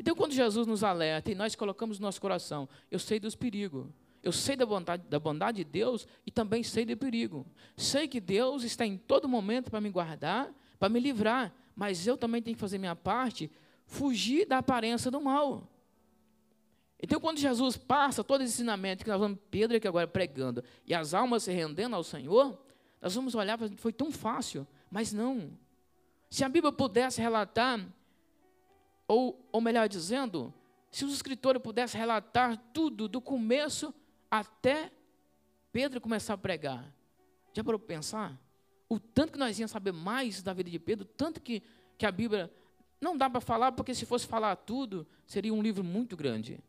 Então, 0.00 0.16
quando 0.16 0.32
Jesus 0.32 0.66
nos 0.66 0.82
alerta 0.82 1.30
e 1.30 1.34
nós 1.34 1.54
colocamos 1.54 1.98
no 1.98 2.06
nosso 2.06 2.18
coração, 2.22 2.66
eu 2.90 2.98
sei 2.98 3.20
dos 3.20 3.34
perigos, 3.34 3.86
eu 4.22 4.32
sei 4.32 4.56
da 4.56 4.64
bondade, 4.64 5.06
da 5.06 5.20
bondade 5.20 5.58
de 5.58 5.64
Deus 5.64 6.08
e 6.24 6.30
também 6.30 6.62
sei 6.62 6.86
do 6.86 6.96
perigo. 6.96 7.46
Sei 7.76 8.08
que 8.08 8.18
Deus 8.18 8.64
está 8.64 8.86
em 8.86 8.96
todo 8.96 9.28
momento 9.28 9.70
para 9.70 9.78
me 9.78 9.90
guardar, 9.90 10.50
para 10.78 10.88
me 10.88 10.98
livrar, 10.98 11.54
mas 11.76 12.06
eu 12.06 12.16
também 12.16 12.40
tenho 12.40 12.56
que 12.56 12.60
fazer 12.60 12.78
minha 12.78 12.96
parte, 12.96 13.50
fugir 13.84 14.46
da 14.46 14.56
aparência 14.56 15.10
do 15.10 15.20
mal. 15.20 15.70
Então, 16.98 17.20
quando 17.20 17.36
Jesus 17.36 17.76
passa 17.76 18.24
todo 18.24 18.40
esse 18.40 18.54
ensinamento 18.54 19.04
que 19.04 19.10
nós 19.10 19.20
vamos, 19.20 19.38
Pedro 19.50 19.76
aqui 19.76 19.86
agora 19.86 20.08
pregando, 20.08 20.64
e 20.86 20.94
as 20.94 21.12
almas 21.12 21.42
se 21.42 21.52
rendendo 21.52 21.94
ao 21.94 22.02
Senhor, 22.02 22.58
nós 23.02 23.14
vamos 23.14 23.34
olhar, 23.34 23.58
foi 23.76 23.92
tão 23.92 24.10
fácil. 24.10 24.66
Mas 24.90 25.12
não. 25.12 25.50
Se 26.30 26.42
a 26.42 26.48
Bíblia 26.48 26.72
pudesse 26.72 27.20
relatar, 27.20 27.86
ou, 29.10 29.44
ou 29.50 29.60
melhor 29.60 29.88
dizendo, 29.88 30.54
se 30.88 31.04
os 31.04 31.12
escritores 31.12 31.60
pudessem 31.60 32.00
relatar 32.00 32.56
tudo, 32.72 33.08
do 33.08 33.20
começo 33.20 33.92
até 34.30 34.92
Pedro 35.72 36.00
começar 36.00 36.34
a 36.34 36.38
pregar, 36.38 36.94
já 37.52 37.64
para 37.64 37.76
pensar? 37.76 38.40
O 38.88 39.00
tanto 39.00 39.32
que 39.32 39.38
nós 39.38 39.58
íamos 39.58 39.72
saber 39.72 39.90
mais 39.92 40.44
da 40.44 40.52
vida 40.52 40.70
de 40.70 40.78
Pedro, 40.78 41.04
tanto 41.04 41.40
que, 41.40 41.60
que 41.98 42.06
a 42.06 42.12
Bíblia 42.12 42.52
não 43.00 43.16
dá 43.16 43.28
para 43.28 43.40
falar, 43.40 43.72
porque 43.72 43.96
se 43.96 44.06
fosse 44.06 44.28
falar 44.28 44.54
tudo, 44.54 45.04
seria 45.26 45.52
um 45.52 45.60
livro 45.60 45.82
muito 45.82 46.16
grande. 46.16 46.60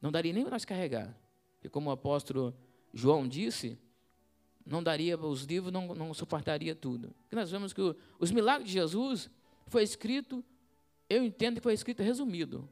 Não 0.00 0.10
daria 0.10 0.32
nem 0.32 0.44
para 0.44 0.52
nós 0.52 0.64
carregar. 0.64 1.14
E 1.62 1.68
como 1.68 1.90
o 1.90 1.92
apóstolo 1.92 2.56
João 2.94 3.28
disse, 3.28 3.78
não 4.64 4.82
daria, 4.82 5.18
os 5.18 5.42
livros 5.42 5.70
não, 5.70 5.94
não 5.94 6.14
suportaria 6.14 6.74
tudo. 6.74 7.14
Porque 7.24 7.36
nós 7.36 7.50
vemos 7.50 7.74
que 7.74 7.82
o, 7.82 7.94
os 8.18 8.30
milagres 8.30 8.68
de 8.68 8.72
Jesus 8.72 9.28
foi 9.66 9.82
escrito, 9.82 10.42
eu 11.16 11.24
entendo 11.24 11.56
que 11.56 11.62
foi 11.62 11.74
escrito 11.74 12.02
resumido. 12.02 12.68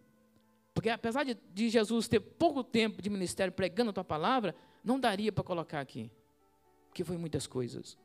Porque 0.72 0.88
apesar 0.88 1.24
de, 1.24 1.36
de 1.52 1.68
Jesus 1.68 2.08
ter 2.08 2.20
pouco 2.20 2.62
tempo 2.62 3.02
de 3.02 3.10
ministério 3.10 3.52
pregando 3.52 3.90
a 3.90 3.92
tua 3.92 4.04
palavra, 4.04 4.54
não 4.84 4.98
daria 4.98 5.32
para 5.32 5.44
colocar 5.44 5.80
aqui. 5.80 6.10
Porque 6.88 7.04
foi 7.04 7.16
muitas 7.16 7.46
coisas. 7.46 7.98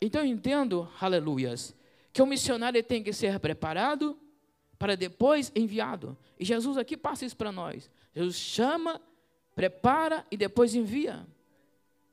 Então 0.00 0.20
eu 0.20 0.26
entendo, 0.26 0.88
aleluias, 1.00 1.74
que 2.12 2.22
o 2.22 2.26
missionário 2.26 2.82
tem 2.82 3.02
que 3.02 3.12
ser 3.12 3.38
preparado 3.40 4.18
para 4.78 4.96
depois 4.96 5.50
enviado. 5.54 6.16
E 6.38 6.44
Jesus 6.44 6.76
aqui 6.76 6.96
passa 6.96 7.24
isso 7.24 7.36
para 7.36 7.52
nós. 7.52 7.90
Jesus 8.14 8.36
chama, 8.36 9.00
prepara 9.54 10.24
e 10.30 10.36
depois 10.36 10.74
envia. 10.74 11.26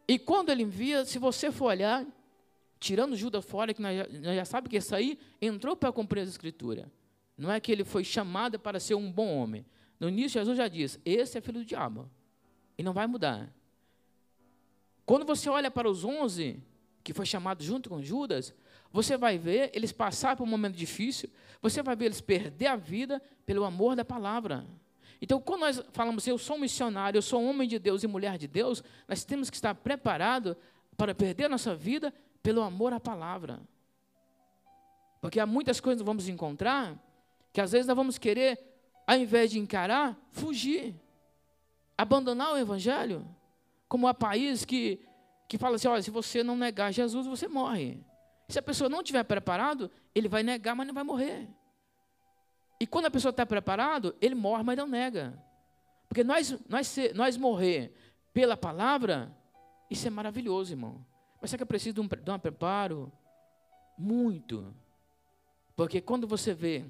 E 0.08 0.20
quando 0.20 0.50
ele 0.50 0.64
envia, 0.64 1.06
se 1.06 1.18
você 1.18 1.52
for 1.52 1.66
olhar, 1.66 2.06
tirando 2.84 3.16
Judas 3.16 3.46
fora, 3.46 3.74
que 3.74 3.82
nós 3.82 3.96
já, 3.96 4.36
já 4.36 4.46
sabemos 4.46 4.70
que 4.70 4.78
isso 4.78 4.94
aí 4.94 5.18
entrou 5.42 5.74
para 5.74 5.90
cumprir 5.92 6.20
a 6.20 6.24
Escritura. 6.24 6.92
Não 7.38 7.50
é 7.50 7.58
que 7.60 7.72
ele 7.72 7.86
foi 7.86 8.04
chamado 8.04 8.60
para 8.60 8.78
ser 8.78 8.96
um 8.96 9.10
bom 9.10 9.38
homem. 9.38 9.66
No 9.98 10.10
início, 10.10 10.40
Jesus 10.40 10.58
já 10.58 10.68
disse: 10.68 11.00
Esse 11.06 11.38
é 11.38 11.42
filho 11.42 11.60
do 11.60 11.66
diabo. 11.66 12.12
E 12.78 12.84
não 12.84 12.92
vai 12.92 13.08
mudar. 13.08 13.50
Quando 15.06 15.26
você 15.26 15.50
olha 15.50 15.72
para 15.72 15.90
os 15.90 16.04
onze, 16.04 16.62
que 17.04 17.14
foi 17.14 17.26
chamado 17.26 17.64
junto 17.64 17.90
com 17.90 18.02
Judas, 18.02 18.54
você 18.92 19.16
vai 19.16 19.38
ver 19.38 19.72
eles 19.74 19.94
passar 19.94 20.36
por 20.36 20.44
um 20.44 20.48
momento 20.48 20.76
difícil, 20.76 21.30
você 21.62 21.82
vai 21.82 21.96
ver 21.96 22.06
eles 22.06 22.20
perder 22.20 22.68
a 22.68 22.76
vida 22.76 23.22
pelo 23.46 23.64
amor 23.64 23.96
da 23.96 24.04
palavra. 24.04 24.66
Então, 25.22 25.40
quando 25.40 25.62
nós 25.62 25.82
falamos, 25.94 26.28
eu 26.28 26.38
sou 26.38 26.58
um 26.58 26.60
missionário, 26.60 27.18
eu 27.18 27.22
sou 27.22 27.42
um 27.42 27.50
homem 27.50 27.68
de 27.68 27.80
Deus 27.80 28.04
e 28.04 28.08
mulher 28.08 28.38
de 28.38 28.48
Deus, 28.48 28.84
nós 29.08 29.24
temos 29.24 29.50
que 29.50 29.56
estar 29.56 29.74
preparados 29.74 30.56
para 30.98 31.16
perder 31.16 31.46
a 31.46 31.50
nossa 31.50 31.74
vida 31.74 32.14
pelo 32.44 32.62
amor 32.62 32.92
à 32.94 33.00
palavra. 33.00 33.60
Porque 35.22 35.40
há 35.40 35.46
muitas 35.46 35.80
coisas 35.80 36.02
que 36.02 36.06
vamos 36.06 36.28
encontrar 36.28 37.02
que 37.54 37.62
às 37.62 37.72
vezes 37.72 37.88
nós 37.88 37.96
vamos 37.96 38.18
querer, 38.18 38.60
ao 39.08 39.16
invés 39.16 39.52
de 39.52 39.60
encarar, 39.60 40.18
fugir, 40.32 40.94
abandonar 41.98 42.52
o 42.52 42.58
Evangelho. 42.58 43.26
Como 43.88 44.08
há 44.08 44.14
países 44.14 44.66
que, 44.66 45.00
que 45.48 45.58
falam 45.58 45.76
assim: 45.76 45.88
olha, 45.88 46.02
se 46.02 46.12
você 46.12 46.44
não 46.44 46.58
negar 46.58 46.92
Jesus, 46.92 47.26
você 47.26 47.48
morre. 47.48 48.04
Se 48.50 48.60
a 48.60 48.62
pessoa 48.62 48.90
não 48.90 49.00
estiver 49.00 49.24
preparado, 49.24 49.90
ele 50.14 50.28
vai 50.28 50.44
negar, 50.44 50.76
mas 50.76 50.86
não 50.86 50.94
vai 50.94 51.04
morrer. 51.04 51.48
E 52.80 52.86
quando 52.86 53.06
a 53.06 53.12
pessoa 53.12 53.30
está 53.30 53.46
preparado, 53.46 54.16
ele 54.20 54.36
morre, 54.36 54.64
mas 54.64 54.78
não 54.78 54.88
nega. 54.88 55.42
Porque 56.10 56.24
nós, 56.24 56.58
nós, 56.68 56.96
nós 57.16 57.38
morrer 57.38 57.96
pela 58.34 58.58
palavra, 58.58 59.34
isso 59.90 60.06
é 60.06 60.10
maravilhoso, 60.10 60.74
irmão. 60.74 61.06
Mas 61.44 61.50
será 61.50 61.58
que 61.58 61.64
é 61.64 61.66
preciso 61.66 61.96
de 61.96 62.00
um, 62.00 62.08
de 62.08 62.32
um 62.32 62.40
preparo? 62.40 63.12
Muito. 63.98 64.74
Porque 65.76 66.00
quando 66.00 66.26
você 66.26 66.54
vê 66.54 66.86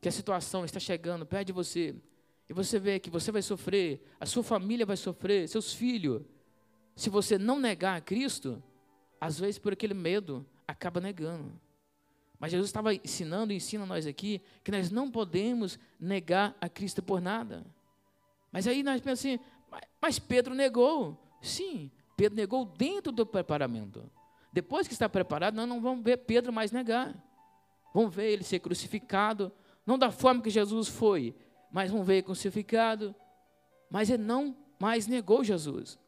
que 0.00 0.08
a 0.08 0.10
situação 0.10 0.64
está 0.64 0.80
chegando 0.80 1.24
perto 1.24 1.46
de 1.46 1.52
você, 1.52 1.94
e 2.48 2.52
você 2.52 2.80
vê 2.80 2.98
que 2.98 3.08
você 3.08 3.30
vai 3.30 3.40
sofrer, 3.40 4.04
a 4.18 4.26
sua 4.26 4.42
família 4.42 4.84
vai 4.84 4.96
sofrer, 4.96 5.48
seus 5.48 5.72
filhos, 5.72 6.22
se 6.96 7.08
você 7.08 7.38
não 7.38 7.60
negar 7.60 7.96
a 7.96 8.00
Cristo, 8.00 8.60
às 9.20 9.38
vezes 9.38 9.60
por 9.60 9.72
aquele 9.72 9.94
medo, 9.94 10.44
acaba 10.66 11.00
negando. 11.00 11.52
Mas 12.36 12.50
Jesus 12.50 12.70
estava 12.70 12.92
ensinando 12.92 13.52
e 13.52 13.56
ensina 13.56 13.86
nós 13.86 14.08
aqui 14.08 14.42
que 14.64 14.72
nós 14.72 14.90
não 14.90 15.08
podemos 15.08 15.78
negar 16.00 16.56
a 16.60 16.68
Cristo 16.68 17.00
por 17.00 17.20
nada. 17.20 17.64
Mas 18.50 18.66
aí 18.66 18.82
nós 18.82 19.00
pensamos 19.00 19.20
assim, 19.20 19.84
mas 20.02 20.18
Pedro 20.18 20.52
negou. 20.52 21.16
Sim, 21.40 21.92
Pedro 22.16 22.36
negou 22.36 22.64
dentro 22.64 23.12
do 23.12 23.26
preparamento. 23.26 24.10
Depois 24.52 24.86
que 24.86 24.92
está 24.92 25.08
preparado, 25.08 25.54
nós 25.54 25.68
não 25.68 25.80
vamos 25.80 26.04
ver 26.04 26.18
Pedro 26.18 26.52
mais 26.52 26.70
negar. 26.70 27.14
Vamos 27.92 28.14
ver 28.14 28.30
ele 28.30 28.44
ser 28.44 28.58
crucificado, 28.58 29.52
não 29.86 29.98
da 29.98 30.10
forma 30.10 30.42
que 30.42 30.50
Jesus 30.50 30.88
foi, 30.88 31.34
mas 31.70 31.90
vamos 31.90 32.06
ver 32.06 32.22
crucificado. 32.22 33.14
Mas 33.90 34.10
ele 34.10 34.22
não 34.22 34.56
mais 34.80 35.06
negou 35.06 35.44
Jesus. 35.44 35.98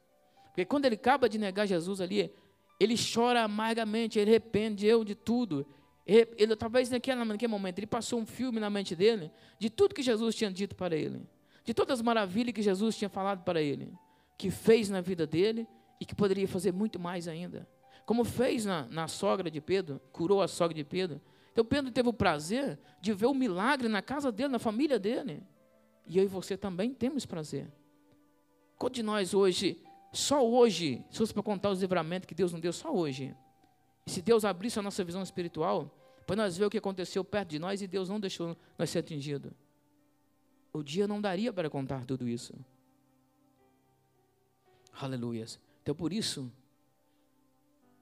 Porque 0.46 0.64
quando 0.64 0.86
ele 0.86 0.96
acaba 0.96 1.28
de 1.28 1.38
negar 1.38 1.66
Jesus 1.66 2.00
ali, 2.00 2.32
ele 2.78 2.94
chora 2.96 3.42
amargamente, 3.42 4.18
ele 4.18 4.30
arrependeu 4.30 5.04
de 5.04 5.14
tudo. 5.14 5.66
Ele, 6.06 6.28
ele, 6.36 6.56
talvez 6.56 6.90
naquele, 6.90 7.24
naquele 7.24 7.50
momento 7.50 7.78
ele 7.78 7.86
passou 7.86 8.20
um 8.20 8.26
filme 8.26 8.60
na 8.60 8.70
mente 8.70 8.94
dele 8.94 9.30
de 9.58 9.68
tudo 9.68 9.94
que 9.94 10.02
Jesus 10.02 10.34
tinha 10.34 10.50
dito 10.50 10.74
para 10.74 10.96
ele, 10.96 11.26
de 11.64 11.74
todas 11.74 11.98
as 11.98 12.02
maravilhas 12.02 12.54
que 12.54 12.62
Jesus 12.62 12.96
tinha 12.96 13.08
falado 13.08 13.44
para 13.44 13.60
ele, 13.60 13.92
que 14.38 14.50
fez 14.50 14.88
na 14.88 15.00
vida 15.00 15.26
dele 15.26 15.66
e 16.00 16.04
que 16.04 16.14
poderia 16.14 16.46
fazer 16.46 16.72
muito 16.72 16.98
mais 16.98 17.28
ainda. 17.28 17.68
Como 18.04 18.24
fez 18.24 18.64
na, 18.64 18.86
na 18.86 19.08
sogra 19.08 19.50
de 19.50 19.60
Pedro, 19.60 20.00
curou 20.12 20.40
a 20.40 20.48
sogra 20.48 20.74
de 20.74 20.84
Pedro, 20.84 21.20
então 21.56 21.64
Pedro 21.64 21.90
teve 21.90 22.06
o 22.06 22.12
prazer 22.12 22.78
de 23.00 23.14
ver 23.14 23.24
o 23.24 23.32
milagre 23.32 23.88
na 23.88 24.02
casa 24.02 24.30
dele, 24.30 24.50
na 24.50 24.58
família 24.58 24.98
dele. 24.98 25.42
E 26.06 26.18
eu 26.18 26.24
e 26.24 26.26
você 26.26 26.54
também 26.54 26.92
temos 26.92 27.24
prazer. 27.24 27.66
Quanto 28.76 28.96
de 28.96 29.02
nós 29.02 29.32
hoje, 29.32 29.82
só 30.12 30.46
hoje, 30.46 31.02
se 31.10 31.16
fosse 31.16 31.32
para 31.32 31.42
contar 31.42 31.70
os 31.70 31.80
livramentos 31.80 32.26
que 32.26 32.34
Deus 32.34 32.52
nos 32.52 32.60
deu, 32.60 32.74
só 32.74 32.94
hoje. 32.94 33.34
E 34.06 34.10
se 34.10 34.20
Deus 34.20 34.44
abrisse 34.44 34.78
a 34.78 34.82
nossa 34.82 35.02
visão 35.02 35.22
espiritual, 35.22 35.90
para 36.26 36.36
nós 36.36 36.58
ver 36.58 36.66
o 36.66 36.70
que 36.70 36.76
aconteceu 36.76 37.24
perto 37.24 37.48
de 37.48 37.58
nós 37.58 37.80
e 37.80 37.86
Deus 37.86 38.10
não 38.10 38.20
deixou 38.20 38.54
nós 38.78 38.90
ser 38.90 38.98
atingidos. 38.98 39.52
O 40.74 40.82
dia 40.82 41.08
não 41.08 41.22
daria 41.22 41.54
para 41.54 41.70
contar 41.70 42.04
tudo 42.04 42.28
isso. 42.28 42.52
Aleluias. 44.92 45.58
Então 45.86 45.94
por 45.94 46.12
isso, 46.12 46.52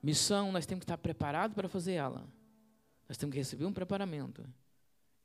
missão 0.02 0.50
nós 0.50 0.64
temos 0.64 0.80
que 0.80 0.84
estar 0.84 0.96
preparados 0.96 1.54
para 1.54 1.68
fazer 1.68 1.92
ela. 1.92 2.26
Nós 3.06 3.18
temos 3.18 3.34
que 3.34 3.38
receber 3.38 3.66
um 3.66 3.74
preparamento. 3.74 4.42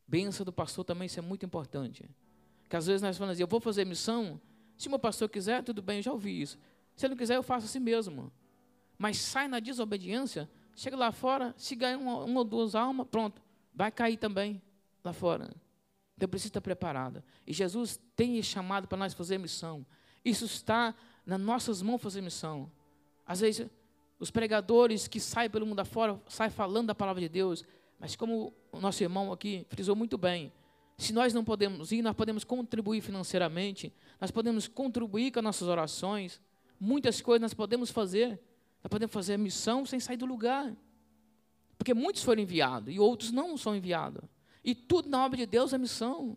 Benção 0.06 0.46
do 0.46 0.52
pastor 0.52 0.84
também, 0.84 1.06
isso 1.06 1.18
é 1.18 1.22
muito 1.22 1.46
importante. 1.46 2.04
Que 2.68 2.76
às 2.76 2.86
vezes 2.86 3.02
nós 3.02 3.18
falamos 3.18 3.36
assim, 3.36 3.44
eu 3.44 3.48
vou 3.48 3.62
fazer 3.62 3.86
missão, 3.86 4.42
se 4.76 4.88
o 4.88 4.90
meu 4.90 5.00
pastor 5.00 5.30
quiser, 5.30 5.64
tudo 5.64 5.82
bem, 5.82 6.00
eu 6.00 6.04
já 6.04 6.12
ouvi 6.12 6.42
isso. 6.42 6.60
Se 6.98 7.06
ele 7.06 7.12
não 7.12 7.18
quiser, 7.18 7.38
eu 7.38 7.44
faço 7.44 7.66
assim 7.66 7.80
mesmo. 7.80 8.30
Mas 8.98 9.20
sai 9.20 9.48
na 9.48 9.62
desobediência, 9.62 10.50
chega 10.76 10.98
lá 10.98 11.14
fora, 11.14 11.56
se 11.56 11.78
ganha 11.78 11.98
uma, 11.98 12.26
uma 12.26 12.40
ou 12.40 12.44
duas 12.44 12.76
almas, 12.76 13.08
pronto, 13.10 13.42
vai 13.74 13.90
cair 13.90 14.18
também 14.18 14.62
lá 15.02 15.14
fora. 15.14 15.50
Então 16.18 16.28
precisa 16.28 16.50
estar 16.50 16.60
preparado. 16.60 17.24
E 17.48 17.54
Jesus 17.54 17.98
tem 18.18 18.44
chamado 18.44 18.86
para 18.86 18.98
nós 18.98 19.14
fazer 19.14 19.38
missão. 19.38 19.86
Isso 20.26 20.44
está 20.44 20.94
nas 21.26 21.40
nossas 21.40 21.82
mãos 21.82 22.02
fazer 22.02 22.22
missão. 22.22 22.72
Às 23.26 23.40
vezes 23.42 23.68
os 24.20 24.30
pregadores 24.30 25.08
que 25.08 25.20
saem 25.20 25.50
pelo 25.50 25.66
mundo 25.66 25.80
afora, 25.80 26.20
saem 26.28 26.52
falando 26.52 26.88
da 26.88 26.96
palavra 26.96 27.22
de 27.22 27.30
Deus, 27.30 27.64
mas 28.00 28.16
como 28.16 28.54
o 28.72 28.80
nosso 28.80 29.02
irmão 29.02 29.32
aqui 29.32 29.66
frisou 29.70 29.96
muito 29.96 30.18
bem, 30.18 30.52
se 30.98 31.14
nós 31.14 31.34
não 31.34 31.46
podemos 31.46 31.94
ir, 31.94 32.02
nós 32.02 32.14
podemos 32.14 32.44
contribuir 32.44 33.02
financeiramente, 33.02 33.94
nós 34.20 34.32
podemos 34.32 34.68
contribuir 34.68 35.32
com 35.32 35.40
as 35.40 35.44
nossas 35.46 35.68
orações, 35.68 36.42
muitas 36.78 37.22
coisas 37.22 37.42
nós 37.42 37.54
podemos 37.54 37.90
fazer, 37.90 38.40
nós 38.84 38.90
podemos 38.90 39.14
fazer 39.14 39.38
missão 39.38 39.86
sem 39.86 40.00
sair 40.00 40.18
do 40.18 40.26
lugar, 40.26 40.76
porque 41.78 41.94
muitos 41.94 42.22
foram 42.22 42.42
enviados 42.42 42.94
e 42.94 43.00
outros 43.00 43.32
não 43.32 43.56
são 43.56 43.74
enviados, 43.74 44.22
e 44.62 44.76
tudo 44.76 45.08
na 45.08 45.24
obra 45.24 45.38
de 45.38 45.46
Deus 45.46 45.72
é 45.72 45.78
missão. 45.78 46.36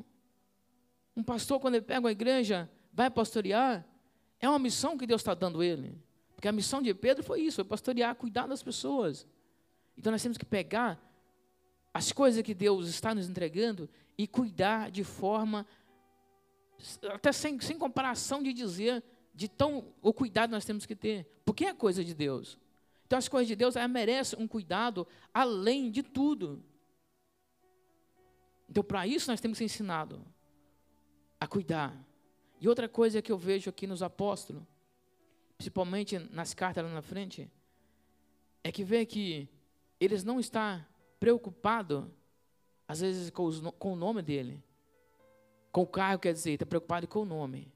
Um 1.16 1.24
pastor, 1.24 1.58
quando 1.58 1.74
ele 1.74 1.84
pega 1.84 2.00
uma 2.00 2.12
igreja, 2.12 2.70
vai 2.92 3.10
pastorear, 3.10 3.84
é 4.42 4.48
uma 4.48 4.58
missão 4.58 4.98
que 4.98 5.06
Deus 5.06 5.20
está 5.20 5.32
dando 5.32 5.62
ele. 5.62 5.96
Porque 6.34 6.48
a 6.48 6.52
missão 6.52 6.82
de 6.82 6.92
Pedro 6.92 7.22
foi 7.22 7.40
isso, 7.40 7.54
foi 7.54 7.64
pastorear, 7.64 8.14
cuidar 8.16 8.48
das 8.48 8.62
pessoas. 8.62 9.26
Então 9.96 10.10
nós 10.10 10.22
temos 10.22 10.36
que 10.36 10.44
pegar 10.44 11.00
as 11.94 12.10
coisas 12.10 12.42
que 12.42 12.52
Deus 12.52 12.88
está 12.88 13.14
nos 13.14 13.28
entregando 13.28 13.88
e 14.18 14.26
cuidar 14.26 14.90
de 14.90 15.04
forma, 15.04 15.64
até 17.14 17.30
sem, 17.30 17.60
sem 17.60 17.78
comparação 17.78 18.42
de 18.42 18.52
dizer, 18.52 19.02
de 19.32 19.48
tão 19.48 19.94
o 20.02 20.12
cuidado 20.12 20.50
nós 20.50 20.64
temos 20.64 20.84
que 20.84 20.96
ter. 20.96 21.24
Porque 21.44 21.66
é 21.66 21.72
coisa 21.72 22.04
de 22.04 22.12
Deus. 22.12 22.58
Então 23.06 23.18
as 23.18 23.28
coisas 23.28 23.46
de 23.46 23.54
Deus 23.54 23.74
merecem 23.88 24.38
um 24.42 24.48
cuidado 24.48 25.06
além 25.32 25.90
de 25.90 26.02
tudo. 26.02 26.64
Então, 28.68 28.82
para 28.82 29.06
isso, 29.06 29.30
nós 29.30 29.38
temos 29.38 29.58
que 29.58 29.58
ser 29.58 29.66
ensinado 29.66 30.24
a 31.38 31.46
cuidar. 31.46 31.94
E 32.62 32.68
outra 32.68 32.88
coisa 32.88 33.20
que 33.20 33.32
eu 33.32 33.36
vejo 33.36 33.68
aqui 33.68 33.88
nos 33.88 34.04
apóstolos, 34.04 34.62
principalmente 35.58 36.16
nas 36.30 36.54
cartas 36.54 36.84
lá 36.84 36.90
na 36.94 37.02
frente, 37.02 37.50
é 38.62 38.70
que 38.70 38.84
vê 38.84 39.04
que 39.04 39.48
eles 39.98 40.22
não 40.22 40.38
estão 40.38 40.80
preocupados, 41.18 42.04
às 42.86 43.00
vezes, 43.00 43.30
com, 43.30 43.46
os, 43.46 43.60
com 43.80 43.94
o 43.94 43.96
nome 43.96 44.22
dele. 44.22 44.62
Com 45.72 45.82
o 45.82 45.86
cargo, 45.88 46.22
quer 46.22 46.32
dizer, 46.32 46.52
está 46.52 46.64
preocupado 46.64 47.08
com 47.08 47.22
o 47.22 47.24
nome. 47.24 47.72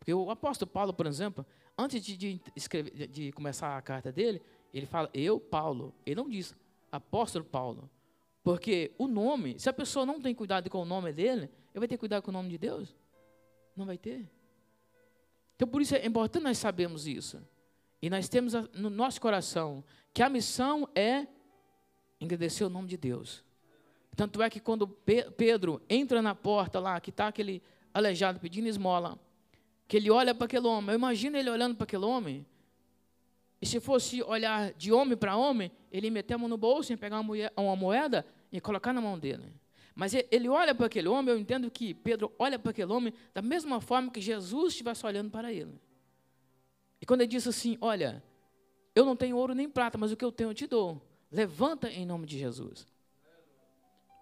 Porque 0.00 0.12
o 0.12 0.32
apóstolo 0.32 0.68
Paulo, 0.68 0.92
por 0.92 1.06
exemplo, 1.06 1.46
antes 1.78 2.02
de, 2.02 2.16
de, 2.16 2.40
escrever, 2.56 3.06
de 3.06 3.30
começar 3.30 3.78
a 3.78 3.82
carta 3.82 4.10
dele, 4.10 4.42
ele 4.74 4.86
fala, 4.86 5.08
eu, 5.14 5.38
Paulo. 5.38 5.94
Ele 6.04 6.16
não 6.16 6.28
diz 6.28 6.56
apóstolo 6.90 7.44
Paulo. 7.44 7.88
Porque 8.42 8.90
o 8.98 9.06
nome, 9.06 9.60
se 9.60 9.68
a 9.68 9.72
pessoa 9.72 10.04
não 10.04 10.20
tem 10.20 10.34
cuidado 10.34 10.68
com 10.68 10.82
o 10.82 10.84
nome 10.84 11.12
dele, 11.12 11.42
ele 11.72 11.78
vai 11.78 11.86
ter 11.86 11.98
cuidado 11.98 12.24
com 12.24 12.32
o 12.32 12.34
nome 12.34 12.48
de 12.48 12.58
Deus? 12.58 12.96
Não 13.78 13.86
vai 13.86 13.96
ter. 13.96 14.28
Então, 15.54 15.68
por 15.68 15.80
isso 15.80 15.94
é 15.94 16.04
importante 16.04 16.42
nós 16.42 16.58
sabermos 16.58 17.06
isso. 17.06 17.40
E 18.02 18.10
nós 18.10 18.28
temos 18.28 18.54
no 18.74 18.90
nosso 18.90 19.20
coração 19.20 19.84
que 20.12 20.20
a 20.20 20.28
missão 20.28 20.88
é 20.96 21.28
engrandecer 22.20 22.66
o 22.66 22.70
nome 22.70 22.88
de 22.88 22.96
Deus. 22.96 23.44
Tanto 24.16 24.42
é 24.42 24.50
que 24.50 24.58
quando 24.58 24.88
Pedro 24.88 25.80
entra 25.88 26.20
na 26.20 26.34
porta 26.34 26.80
lá, 26.80 27.00
que 27.00 27.10
está 27.10 27.28
aquele 27.28 27.62
aleijado 27.94 28.40
pedindo 28.40 28.66
esmola, 28.66 29.16
que 29.86 29.96
ele 29.96 30.10
olha 30.10 30.34
para 30.34 30.46
aquele 30.46 30.66
homem, 30.66 30.90
eu 30.90 30.98
imagino 30.98 31.36
ele 31.36 31.48
olhando 31.48 31.76
para 31.76 31.84
aquele 31.84 32.04
homem, 32.04 32.44
e 33.62 33.66
se 33.66 33.78
fosse 33.78 34.20
olhar 34.24 34.72
de 34.72 34.92
homem 34.92 35.16
para 35.16 35.36
homem, 35.36 35.70
ele 35.92 36.10
meter 36.10 36.34
a 36.34 36.38
mão 36.38 36.48
no 36.48 36.56
bolso 36.56 36.92
e 36.92 36.96
pegar 36.96 37.20
uma 37.20 37.76
moeda 37.76 38.26
e 38.50 38.60
colocar 38.60 38.92
na 38.92 39.00
mão 39.00 39.16
dele. 39.16 39.52
Mas 39.98 40.14
ele 40.14 40.48
olha 40.48 40.72
para 40.76 40.86
aquele 40.86 41.08
homem, 41.08 41.34
eu 41.34 41.40
entendo 41.40 41.68
que 41.68 41.92
Pedro 41.92 42.32
olha 42.38 42.56
para 42.56 42.70
aquele 42.70 42.92
homem 42.92 43.12
da 43.34 43.42
mesma 43.42 43.80
forma 43.80 44.12
que 44.12 44.20
Jesus 44.20 44.74
estivesse 44.74 45.04
olhando 45.04 45.28
para 45.28 45.52
ele. 45.52 45.74
E 47.00 47.04
quando 47.04 47.22
ele 47.22 47.30
disse 47.30 47.48
assim: 47.48 47.76
Olha, 47.80 48.22
eu 48.94 49.04
não 49.04 49.16
tenho 49.16 49.36
ouro 49.36 49.56
nem 49.56 49.68
prata, 49.68 49.98
mas 49.98 50.12
o 50.12 50.16
que 50.16 50.24
eu 50.24 50.30
tenho 50.30 50.50
eu 50.50 50.54
te 50.54 50.68
dou. 50.68 51.02
Levanta 51.32 51.90
em 51.90 52.06
nome 52.06 52.26
de 52.26 52.38
Jesus. 52.38 52.86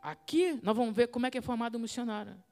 Aqui 0.00 0.58
nós 0.62 0.74
vamos 0.74 0.96
ver 0.96 1.08
como 1.08 1.26
é 1.26 1.30
que 1.30 1.36
é 1.36 1.42
formado 1.42 1.74
o 1.74 1.78
missionário. 1.78 2.42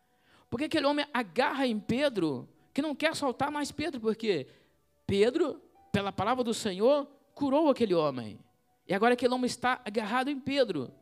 Porque 0.51 0.67
aquele 0.67 0.85
homem 0.85 1.07
agarra 1.11 1.67
em 1.67 1.81
Pedro, 1.81 2.47
que 2.75 2.83
não 2.83 2.95
quer 2.95 3.17
soltar 3.17 3.51
mais 3.51 3.73
Pedro, 3.73 4.03
porque 4.03 4.49
Pedro, 5.07 5.63
pela 5.91 6.13
palavra 6.13 6.45
do 6.45 6.53
Senhor, 6.53 7.09
curou 7.35 7.71
aquele 7.71 7.95
homem. 7.95 8.39
E 8.87 8.93
agora 8.93 9.15
aquele 9.15 9.33
homem 9.33 9.47
está 9.47 9.81
agarrado 9.83 10.29
em 10.29 10.39
Pedro. 10.39 10.93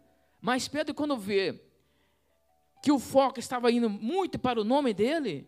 Mas 0.41 0.69
Pedro, 0.69 0.95
quando 0.95 1.17
vê 1.17 1.72
que 2.83 2.91
o 2.91 2.99
foco 2.99 3.39
estava 3.39 3.71
indo 3.71 3.89
muito 3.89 4.39
para 4.41 4.61
o 4.61 4.65
nome 4.65 4.93
dele, 4.93 5.47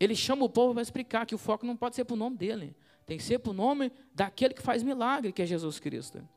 ele 0.00 0.16
chama 0.16 0.44
o 0.44 0.48
povo 0.48 0.74
para 0.74 0.82
explicar 0.82 1.24
que 1.24 1.34
o 1.34 1.38
foco 1.38 1.64
não 1.64 1.76
pode 1.76 1.94
ser 1.94 2.04
para 2.04 2.14
o 2.14 2.16
nome 2.16 2.36
dele, 2.36 2.76
tem 3.06 3.16
que 3.16 3.22
ser 3.22 3.38
para 3.38 3.50
o 3.50 3.54
nome 3.54 3.92
daquele 4.12 4.52
que 4.52 4.60
faz 4.60 4.82
milagre, 4.82 5.32
que 5.32 5.40
é 5.40 5.46
Jesus 5.46 5.78
Cristo. 5.78 6.28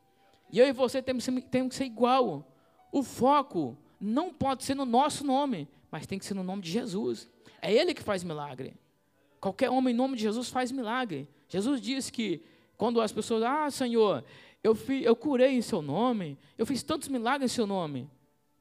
E 0.51 0.59
eu 0.59 0.67
e 0.67 0.71
você 0.71 1.01
temos, 1.01 1.25
temos 1.49 1.69
que 1.69 1.75
ser 1.75 1.85
igual. 1.85 2.47
O 2.91 3.01
foco 3.01 3.75
não 3.99 4.31
pode 4.31 4.63
ser 4.63 4.75
no 4.75 4.85
nosso 4.85 5.25
nome, 5.25 5.67
mas 5.89 6.05
tem 6.05 6.19
que 6.19 6.25
ser 6.25 6.35
no 6.35 6.43
nome 6.43 6.61
de 6.61 6.69
Jesus. 6.69 7.29
É 7.59 7.73
Ele 7.73 7.93
que 7.93 8.03
faz 8.03 8.23
milagre. 8.23 8.75
Qualquer 9.39 9.71
homem 9.71 9.93
em 9.93 9.97
nome 9.97 10.15
de 10.15 10.21
Jesus 10.21 10.49
faz 10.49 10.71
milagre. 10.71 11.27
Jesus 11.49 11.81
disse 11.81 12.11
que 12.11 12.43
quando 12.77 13.01
as 13.01 13.11
pessoas, 13.11 13.43
ah, 13.43 13.71
Senhor, 13.71 14.23
eu, 14.63 14.77
eu 15.03 15.15
curei 15.15 15.53
em 15.53 15.61
Seu 15.61 15.81
nome, 15.81 16.37
eu 16.57 16.65
fiz 16.65 16.83
tantos 16.83 17.07
milagres 17.07 17.51
em 17.51 17.55
Seu 17.55 17.65
nome. 17.65 18.09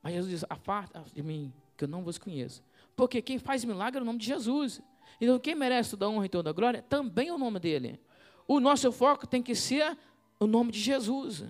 Mas 0.02 0.14
Jesus 0.14 0.30
diz, 0.30 0.44
afasta 0.48 1.04
de 1.12 1.22
mim, 1.22 1.52
que 1.76 1.84
eu 1.84 1.88
não 1.88 2.02
vos 2.02 2.18
conheço. 2.18 2.62
Porque 2.96 3.20
quem 3.20 3.38
faz 3.38 3.64
milagre 3.64 3.98
é 3.98 4.02
o 4.02 4.04
nome 4.04 4.18
de 4.18 4.26
Jesus. 4.26 4.80
Então 5.20 5.38
quem 5.38 5.54
merece 5.54 5.90
toda 5.90 6.06
a 6.06 6.08
honra 6.08 6.26
e 6.26 6.28
toda 6.28 6.50
a 6.50 6.52
glória 6.52 6.82
também 6.82 7.28
é 7.28 7.32
o 7.32 7.38
nome 7.38 7.58
dele. 7.58 8.00
O 8.46 8.60
nosso 8.60 8.90
foco 8.90 9.26
tem 9.26 9.42
que 9.42 9.54
ser 9.54 9.96
o 10.38 10.46
nome 10.46 10.72
de 10.72 10.80
Jesus. 10.80 11.44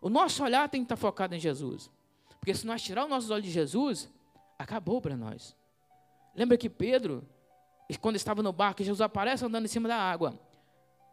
O 0.00 0.08
nosso 0.08 0.42
olhar 0.42 0.68
tem 0.68 0.80
que 0.80 0.86
estar 0.86 0.96
focado 0.96 1.34
em 1.34 1.38
Jesus. 1.38 1.90
Porque 2.38 2.54
se 2.54 2.66
nós 2.66 2.82
tirar 2.82 3.04
os 3.04 3.10
nossos 3.10 3.30
olhos 3.30 3.44
de 3.44 3.52
Jesus, 3.52 4.10
acabou 4.58 5.00
para 5.00 5.16
nós. 5.16 5.54
Lembra 6.34 6.56
que 6.56 6.70
Pedro, 6.70 7.26
quando 8.00 8.16
estava 8.16 8.42
no 8.42 8.52
barco, 8.52 8.82
Jesus 8.82 9.00
aparece 9.00 9.44
andando 9.44 9.66
em 9.66 9.68
cima 9.68 9.88
da 9.88 9.96
água. 9.96 10.38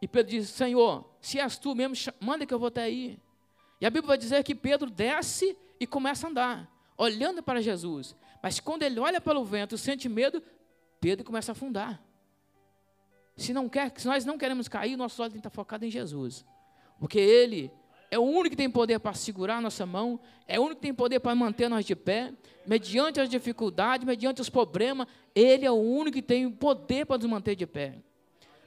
E 0.02 0.08
Pedro 0.08 0.32
diz: 0.32 0.50
Senhor, 0.50 1.10
se 1.20 1.40
és 1.40 1.58
tu 1.58 1.76
mesmo, 1.76 2.14
manda 2.20 2.46
que 2.46 2.54
eu 2.54 2.60
vou 2.60 2.70
até 2.70 2.84
aí. 2.84 3.20
E 3.82 3.86
a 3.86 3.90
Bíblia 3.90 4.08
vai 4.08 4.18
dizer 4.18 4.44
que 4.44 4.56
Pedro 4.56 4.90
desce 4.90 5.58
e 5.80 5.86
começa 5.86 6.28
a 6.28 6.30
andar, 6.30 6.72
olhando 6.98 7.44
para 7.44 7.62
Jesus. 7.62 8.16
Mas 8.42 8.60
quando 8.60 8.84
ele 8.84 9.00
olha 9.00 9.22
pelo 9.22 9.44
vento, 9.46 9.78
sente 9.78 10.10
medo, 10.10 10.42
Pedro 11.00 11.26
começa 11.26 11.52
a 11.52 11.54
afundar. 11.54 12.02
Se, 13.36 13.54
não 13.54 13.70
quer, 13.70 13.94
se 13.96 14.08
nós 14.08 14.26
não 14.26 14.38
queremos 14.38 14.68
cair, 14.68 14.98
nosso 14.98 15.22
olho 15.22 15.32
tem 15.32 15.40
que 15.40 15.48
estar 15.48 15.56
focado 15.56 15.86
em 15.86 15.92
Jesus. 15.92 16.44
Porque 17.00 17.20
Ele 17.20 17.72
é 18.10 18.18
o 18.18 18.24
único 18.24 18.52
que 18.52 18.56
tem 18.56 18.70
poder 18.70 19.00
para 19.00 19.14
segurar 19.14 19.58
a 19.58 19.62
nossa 19.62 19.86
mão, 19.86 20.20
é 20.48 20.60
o 20.60 20.64
único 20.64 20.78
que 20.78 20.88
tem 20.88 20.94
poder 20.94 21.20
para 21.20 21.36
manter 21.36 21.70
nós 21.70 21.86
de 21.86 21.96
pé, 21.96 22.34
mediante 22.66 23.20
as 23.20 23.30
dificuldades, 23.30 24.08
mediante 24.08 24.42
os 24.42 24.50
problemas, 24.50 25.08
Ele 25.36 25.66
é 25.66 25.72
o 25.72 25.76
único 25.76 26.16
que 26.16 26.22
tem 26.22 26.50
poder 26.50 27.06
para 27.06 27.18
nos 27.18 27.28
manter 27.28 27.56
de 27.56 27.68
pé. 27.68 28.02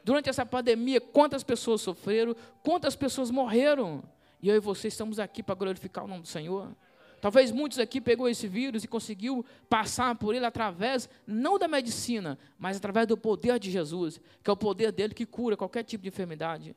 Durante 0.05 0.31
essa 0.31 0.47
pandemia, 0.47 1.01
quantas 1.01 1.43
pessoas 1.43 1.81
sofreram, 1.81 2.35
quantas 2.63 2.95
pessoas 2.95 3.31
morreram, 3.31 4.03
e 4.41 4.49
eu 4.49 4.57
e 4.57 4.61
você 4.61 4.89
estamos 4.89 5.19
aqui 5.19 5.43
para 5.43 5.55
glorificar 5.55 6.05
o 6.05 6.09
nome 6.09 6.23
do 6.23 6.29
Senhor. 6.29 6.75
Talvez 7.21 7.53
muitos 7.53 7.79
aqui 7.79 8.01
pegou 8.01 8.29
esse 8.29 8.49
vírus 8.49 8.83
e 8.83 8.89
conseguiu 8.89 9.45
passar 9.69 10.15
por 10.15 10.35
ele 10.35 10.47
através, 10.47 11.09
não 11.27 11.59
da 11.59 11.69
medicina, 11.69 12.39
mas 12.59 12.77
através 12.79 13.07
do 13.07 13.17
poder 13.17 13.59
de 13.59 13.71
Jesus, 13.71 14.21
que 14.43 14.49
é 14.49 14.53
o 14.53 14.57
poder 14.57 14.91
dele 14.91 15.13
que 15.13 15.27
cura 15.27 15.57
qualquer 15.57 15.83
tipo 15.83 16.03
de 16.03 16.09
enfermidade. 16.09 16.75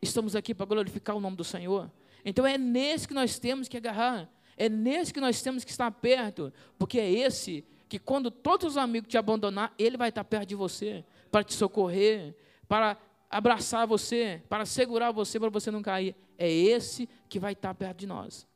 Estamos 0.00 0.36
aqui 0.36 0.54
para 0.54 0.66
glorificar 0.66 1.16
o 1.16 1.20
nome 1.20 1.36
do 1.36 1.42
Senhor. 1.42 1.90
Então 2.24 2.46
é 2.46 2.56
nesse 2.56 3.08
que 3.08 3.14
nós 3.14 3.38
temos 3.38 3.68
que 3.68 3.76
agarrar. 3.76 4.28
É 4.56 4.68
nesse 4.68 5.12
que 5.12 5.20
nós 5.20 5.42
temos 5.42 5.64
que 5.64 5.70
estar 5.70 5.90
perto. 5.90 6.52
Porque 6.78 6.98
é 7.00 7.10
esse 7.10 7.64
que, 7.88 7.98
quando 7.98 8.30
todos 8.30 8.72
os 8.72 8.76
amigos 8.76 9.08
te 9.08 9.18
abandonar, 9.18 9.72
ele 9.78 9.96
vai 9.96 10.10
estar 10.10 10.24
perto 10.24 10.48
de 10.48 10.54
você 10.54 11.04
para 11.30 11.42
te 11.42 11.54
socorrer, 11.54 12.36
para 12.68 12.96
abraçar 13.30 13.86
você, 13.86 14.42
para 14.48 14.64
segurar 14.64 15.10
você, 15.10 15.40
para 15.40 15.48
você 15.48 15.70
não 15.70 15.82
cair. 15.82 16.14
É 16.36 16.50
esse 16.50 17.08
que 17.28 17.38
vai 17.38 17.54
estar 17.54 17.74
perto 17.74 17.98
de 17.98 18.06
nós. 18.06 18.46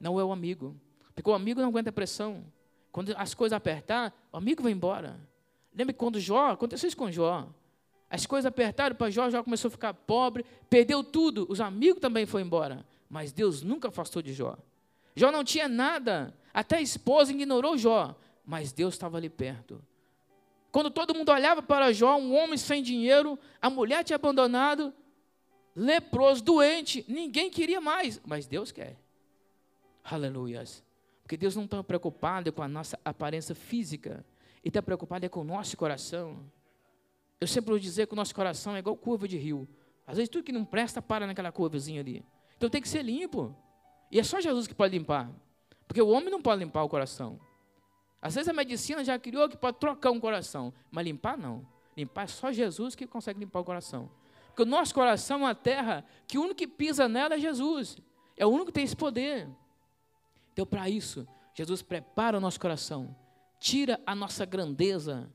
Não 0.00 0.18
é 0.18 0.24
o 0.24 0.32
amigo. 0.32 0.76
Porque 1.14 1.28
o 1.28 1.34
amigo 1.34 1.60
não 1.60 1.68
aguenta 1.68 1.90
pressão. 1.90 2.44
Quando 2.92 3.14
as 3.16 3.34
coisas 3.34 3.56
apertar, 3.56 4.14
o 4.32 4.36
amigo 4.36 4.62
vai 4.62 4.72
embora. 4.72 5.20
Lembra 5.74 5.94
quando 5.94 6.18
Jó, 6.18 6.50
aconteceu 6.50 6.88
isso 6.88 6.96
com 6.96 7.10
Jó. 7.10 7.48
As 8.10 8.24
coisas 8.24 8.46
apertaram 8.46 8.96
para 8.96 9.10
Jó, 9.10 9.28
Jó 9.28 9.42
começou 9.42 9.68
a 9.68 9.72
ficar 9.72 9.92
pobre, 9.92 10.44
perdeu 10.70 11.04
tudo, 11.04 11.46
os 11.48 11.60
amigos 11.60 12.00
também 12.00 12.24
foram 12.24 12.46
embora. 12.46 12.86
Mas 13.08 13.32
Deus 13.32 13.62
nunca 13.62 13.88
afastou 13.88 14.22
de 14.22 14.32
Jó. 14.32 14.56
Jó 15.14 15.30
não 15.30 15.44
tinha 15.44 15.68
nada, 15.68 16.34
até 16.54 16.76
a 16.76 16.80
esposa 16.80 17.32
ignorou 17.32 17.76
Jó, 17.76 18.16
mas 18.44 18.72
Deus 18.72 18.94
estava 18.94 19.18
ali 19.18 19.28
perto. 19.28 19.82
Quando 20.70 20.90
todo 20.90 21.14
mundo 21.14 21.30
olhava 21.30 21.62
para 21.62 21.92
Jó, 21.92 22.16
um 22.16 22.34
homem 22.34 22.56
sem 22.56 22.82
dinheiro, 22.82 23.38
a 23.60 23.68
mulher 23.68 24.04
tinha 24.04 24.16
abandonado, 24.16 24.92
leproso, 25.74 26.42
doente, 26.42 27.04
ninguém 27.08 27.50
queria 27.50 27.80
mais, 27.80 28.20
mas 28.26 28.46
Deus 28.46 28.72
quer. 28.72 28.96
Aleluias. 30.10 30.84
Porque 31.22 31.36
Deus 31.36 31.54
não 31.54 31.64
está 31.64 31.82
preocupado 31.84 32.52
com 32.52 32.62
a 32.62 32.68
nossa 32.68 32.98
aparência 33.04 33.54
física, 33.54 34.24
Ele 34.62 34.70
está 34.70 34.82
preocupado 34.82 35.28
com 35.28 35.40
o 35.40 35.44
nosso 35.44 35.76
coração. 35.76 36.40
Eu 37.40 37.46
sempre 37.46 37.70
vou 37.70 37.78
dizer 37.78 38.06
que 38.06 38.14
o 38.14 38.16
nosso 38.16 38.34
coração 38.34 38.74
é 38.74 38.78
igual 38.78 38.96
curva 38.96 39.28
de 39.28 39.36
rio. 39.36 39.68
Às 40.06 40.16
vezes 40.16 40.30
tudo 40.30 40.42
que 40.42 40.52
não 40.52 40.64
presta 40.64 41.02
para 41.02 41.26
naquela 41.26 41.52
curvazinha 41.52 42.00
ali. 42.00 42.24
Então 42.56 42.70
tem 42.70 42.80
que 42.80 42.88
ser 42.88 43.02
limpo. 43.02 43.54
E 44.10 44.18
é 44.18 44.22
só 44.22 44.40
Jesus 44.40 44.66
que 44.66 44.74
pode 44.74 44.96
limpar. 44.96 45.30
Porque 45.86 46.00
o 46.00 46.08
homem 46.08 46.30
não 46.30 46.40
pode 46.40 46.64
limpar 46.64 46.82
o 46.82 46.88
coração. 46.88 47.38
Às 48.20 48.34
vezes 48.34 48.48
a 48.48 48.52
medicina 48.52 49.04
já 49.04 49.18
criou 49.18 49.48
que 49.48 49.56
pode 49.56 49.78
trocar 49.78 50.10
um 50.10 50.18
coração, 50.18 50.72
mas 50.90 51.04
limpar 51.04 51.36
não. 51.36 51.64
Limpar 51.96 52.24
é 52.24 52.26
só 52.26 52.50
Jesus 52.50 52.94
que 52.94 53.06
consegue 53.06 53.38
limpar 53.38 53.60
o 53.60 53.64
coração. 53.64 54.10
Porque 54.46 54.62
o 54.62 54.66
nosso 54.66 54.94
coração 54.94 55.40
é 55.40 55.40
uma 55.42 55.54
terra 55.54 56.04
que 56.26 56.38
o 56.38 56.42
único 56.42 56.56
que 56.56 56.66
pisa 56.66 57.06
nela 57.06 57.34
é 57.34 57.38
Jesus. 57.38 57.98
É 58.36 58.46
o 58.46 58.48
único 58.48 58.66
que 58.66 58.72
tem 58.72 58.84
esse 58.84 58.96
poder. 58.96 59.48
Então, 60.58 60.66
para 60.66 60.90
isso, 60.90 61.24
Jesus 61.54 61.82
prepara 61.82 62.36
o 62.36 62.40
nosso 62.40 62.58
coração, 62.58 63.14
tira 63.60 64.00
a 64.04 64.12
nossa 64.12 64.44
grandeza, 64.44 65.32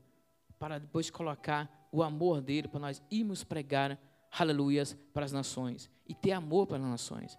para 0.58 0.78
depois 0.78 1.08
colocar 1.08 1.88
o 1.90 2.02
amor 2.02 2.42
dele 2.42 2.68
para 2.68 2.78
nós 2.78 3.02
irmos 3.10 3.42
pregar, 3.42 3.98
aleluias, 4.30 4.94
para 5.14 5.24
as 5.24 5.32
nações 5.32 5.90
e 6.06 6.14
ter 6.14 6.32
amor 6.32 6.66
para 6.66 6.76
as 6.76 6.82
nações. 6.82 7.38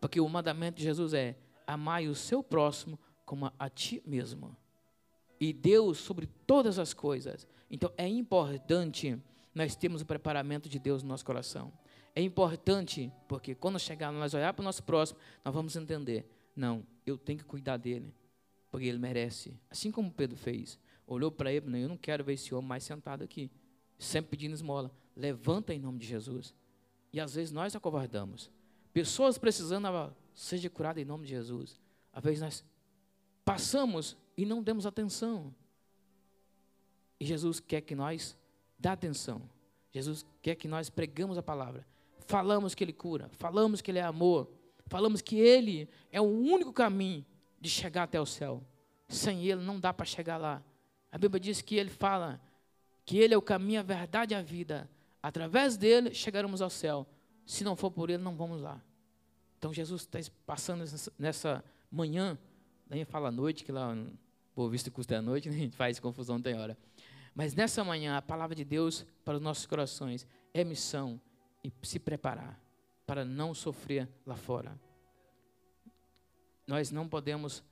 Porque 0.00 0.20
o 0.20 0.28
mandamento 0.28 0.76
de 0.76 0.84
Jesus 0.84 1.12
é: 1.12 1.36
amai 1.66 2.06
o 2.06 2.14
seu 2.14 2.40
próximo 2.40 2.96
como 3.26 3.52
a 3.58 3.68
ti 3.68 4.00
mesmo. 4.06 4.56
E 5.40 5.52
Deus 5.52 5.98
sobre 5.98 6.28
todas 6.46 6.78
as 6.78 6.94
coisas. 6.94 7.48
Então 7.68 7.90
é 7.96 8.06
importante 8.06 9.20
nós 9.52 9.74
termos 9.74 10.02
o 10.02 10.06
preparamento 10.06 10.68
de 10.68 10.78
Deus 10.78 11.02
no 11.02 11.08
nosso 11.08 11.24
coração. 11.24 11.72
É 12.14 12.22
importante, 12.22 13.12
porque 13.26 13.56
quando 13.56 13.80
chegar 13.80 14.12
nós 14.12 14.34
olhar 14.34 14.54
para 14.54 14.62
o 14.62 14.64
nosso 14.64 14.84
próximo, 14.84 15.18
nós 15.44 15.52
vamos 15.52 15.74
entender: 15.74 16.30
não, 16.54 16.86
eu 17.06 17.18
tenho 17.18 17.38
que 17.38 17.44
cuidar 17.44 17.76
dele, 17.76 18.14
porque 18.70 18.86
ele 18.86 18.98
merece. 18.98 19.58
Assim 19.70 19.90
como 19.90 20.10
Pedro 20.10 20.36
fez. 20.36 20.78
Olhou 21.06 21.30
para 21.30 21.52
ele, 21.52 21.68
não, 21.68 21.78
eu 21.78 21.88
não 21.88 21.96
quero 21.96 22.24
ver 22.24 22.34
esse 22.34 22.54
homem 22.54 22.68
mais 22.68 22.84
sentado 22.84 23.22
aqui 23.22 23.50
sempre 23.98 24.30
pedindo 24.30 24.54
esmola. 24.54 24.90
Levanta 25.16 25.74
em 25.74 25.78
nome 25.78 25.98
de 25.98 26.06
Jesus. 26.06 26.54
E 27.12 27.20
às 27.20 27.34
vezes 27.34 27.52
nós 27.52 27.74
acovardamos. 27.74 28.50
Pessoas 28.92 29.38
precisando 29.38 30.14
seja 30.34 30.68
curada 30.68 31.00
em 31.00 31.04
nome 31.04 31.24
de 31.24 31.30
Jesus. 31.30 31.80
Às 32.12 32.22
vezes 32.22 32.40
nós 32.40 32.64
passamos 33.44 34.16
e 34.36 34.44
não 34.44 34.62
demos 34.62 34.86
atenção. 34.86 35.54
E 37.18 37.24
Jesus 37.24 37.60
quer 37.60 37.80
que 37.80 37.94
nós 37.94 38.36
dê 38.78 38.88
atenção. 38.88 39.42
Jesus 39.92 40.26
quer 40.42 40.56
que 40.56 40.66
nós 40.66 40.90
pregamos 40.90 41.38
a 41.38 41.42
palavra. 41.42 41.86
Falamos 42.26 42.74
que 42.74 42.82
Ele 42.82 42.92
cura, 42.92 43.28
falamos 43.34 43.80
que 43.80 43.90
Ele 43.90 43.98
é 43.98 44.02
amor, 44.02 44.50
falamos 44.86 45.20
que 45.20 45.36
Ele 45.36 45.88
é 46.10 46.20
o 46.20 46.24
único 46.24 46.72
caminho 46.72 47.24
de 47.60 47.68
chegar 47.70 48.04
até 48.04 48.20
o 48.20 48.26
céu. 48.26 48.62
Sem 49.08 49.44
Ele 49.46 49.62
não 49.62 49.78
dá 49.78 49.92
para 49.92 50.04
chegar 50.04 50.36
lá. 50.36 50.62
A 51.10 51.18
Bíblia 51.18 51.40
diz 51.40 51.60
que 51.60 51.76
Ele 51.76 51.90
fala 51.90 52.40
que 53.04 53.18
Ele 53.18 53.34
é 53.34 53.36
o 53.36 53.42
caminho, 53.42 53.80
a 53.80 53.82
verdade 53.82 54.34
e 54.34 54.36
a 54.36 54.42
vida. 54.42 54.88
Através 55.22 55.76
dele 55.76 56.12
chegaremos 56.14 56.60
ao 56.60 56.70
céu. 56.70 57.06
Se 57.46 57.64
não 57.64 57.76
for 57.76 57.90
por 57.90 58.10
Ele, 58.10 58.22
não 58.22 58.36
vamos 58.36 58.60
lá. 58.60 58.80
Então 59.58 59.72
Jesus 59.72 60.02
está 60.02 60.18
passando 60.44 60.84
nessa 61.18 61.64
manhã 61.90 62.38
Nem 62.88 63.04
fala 63.04 63.28
à 63.28 63.32
noite, 63.32 63.64
que 63.64 63.72
lá, 63.72 63.96
por 64.54 64.68
visto 64.68 64.90
custa 64.90 65.18
a 65.18 65.22
noite, 65.22 65.48
né? 65.50 65.56
a 65.56 65.58
gente 65.58 65.76
faz 65.76 65.98
confusão, 65.98 66.40
tem 66.40 66.54
hora. 66.54 66.76
Mas 67.34 67.54
nessa 67.54 67.82
manhã, 67.82 68.16
a 68.16 68.22
palavra 68.22 68.54
de 68.54 68.64
Deus 68.64 69.06
para 69.24 69.36
os 69.36 69.42
nossos 69.42 69.66
corações 69.66 70.26
é 70.52 70.62
missão 70.62 71.20
e 71.62 71.72
se 71.82 71.98
preparar 71.98 72.63
para 73.06 73.24
não 73.24 73.54
sofrer 73.54 74.08
lá 74.26 74.36
fora. 74.36 74.78
Nós 76.66 76.90
não 76.90 77.08
podemos 77.08 77.62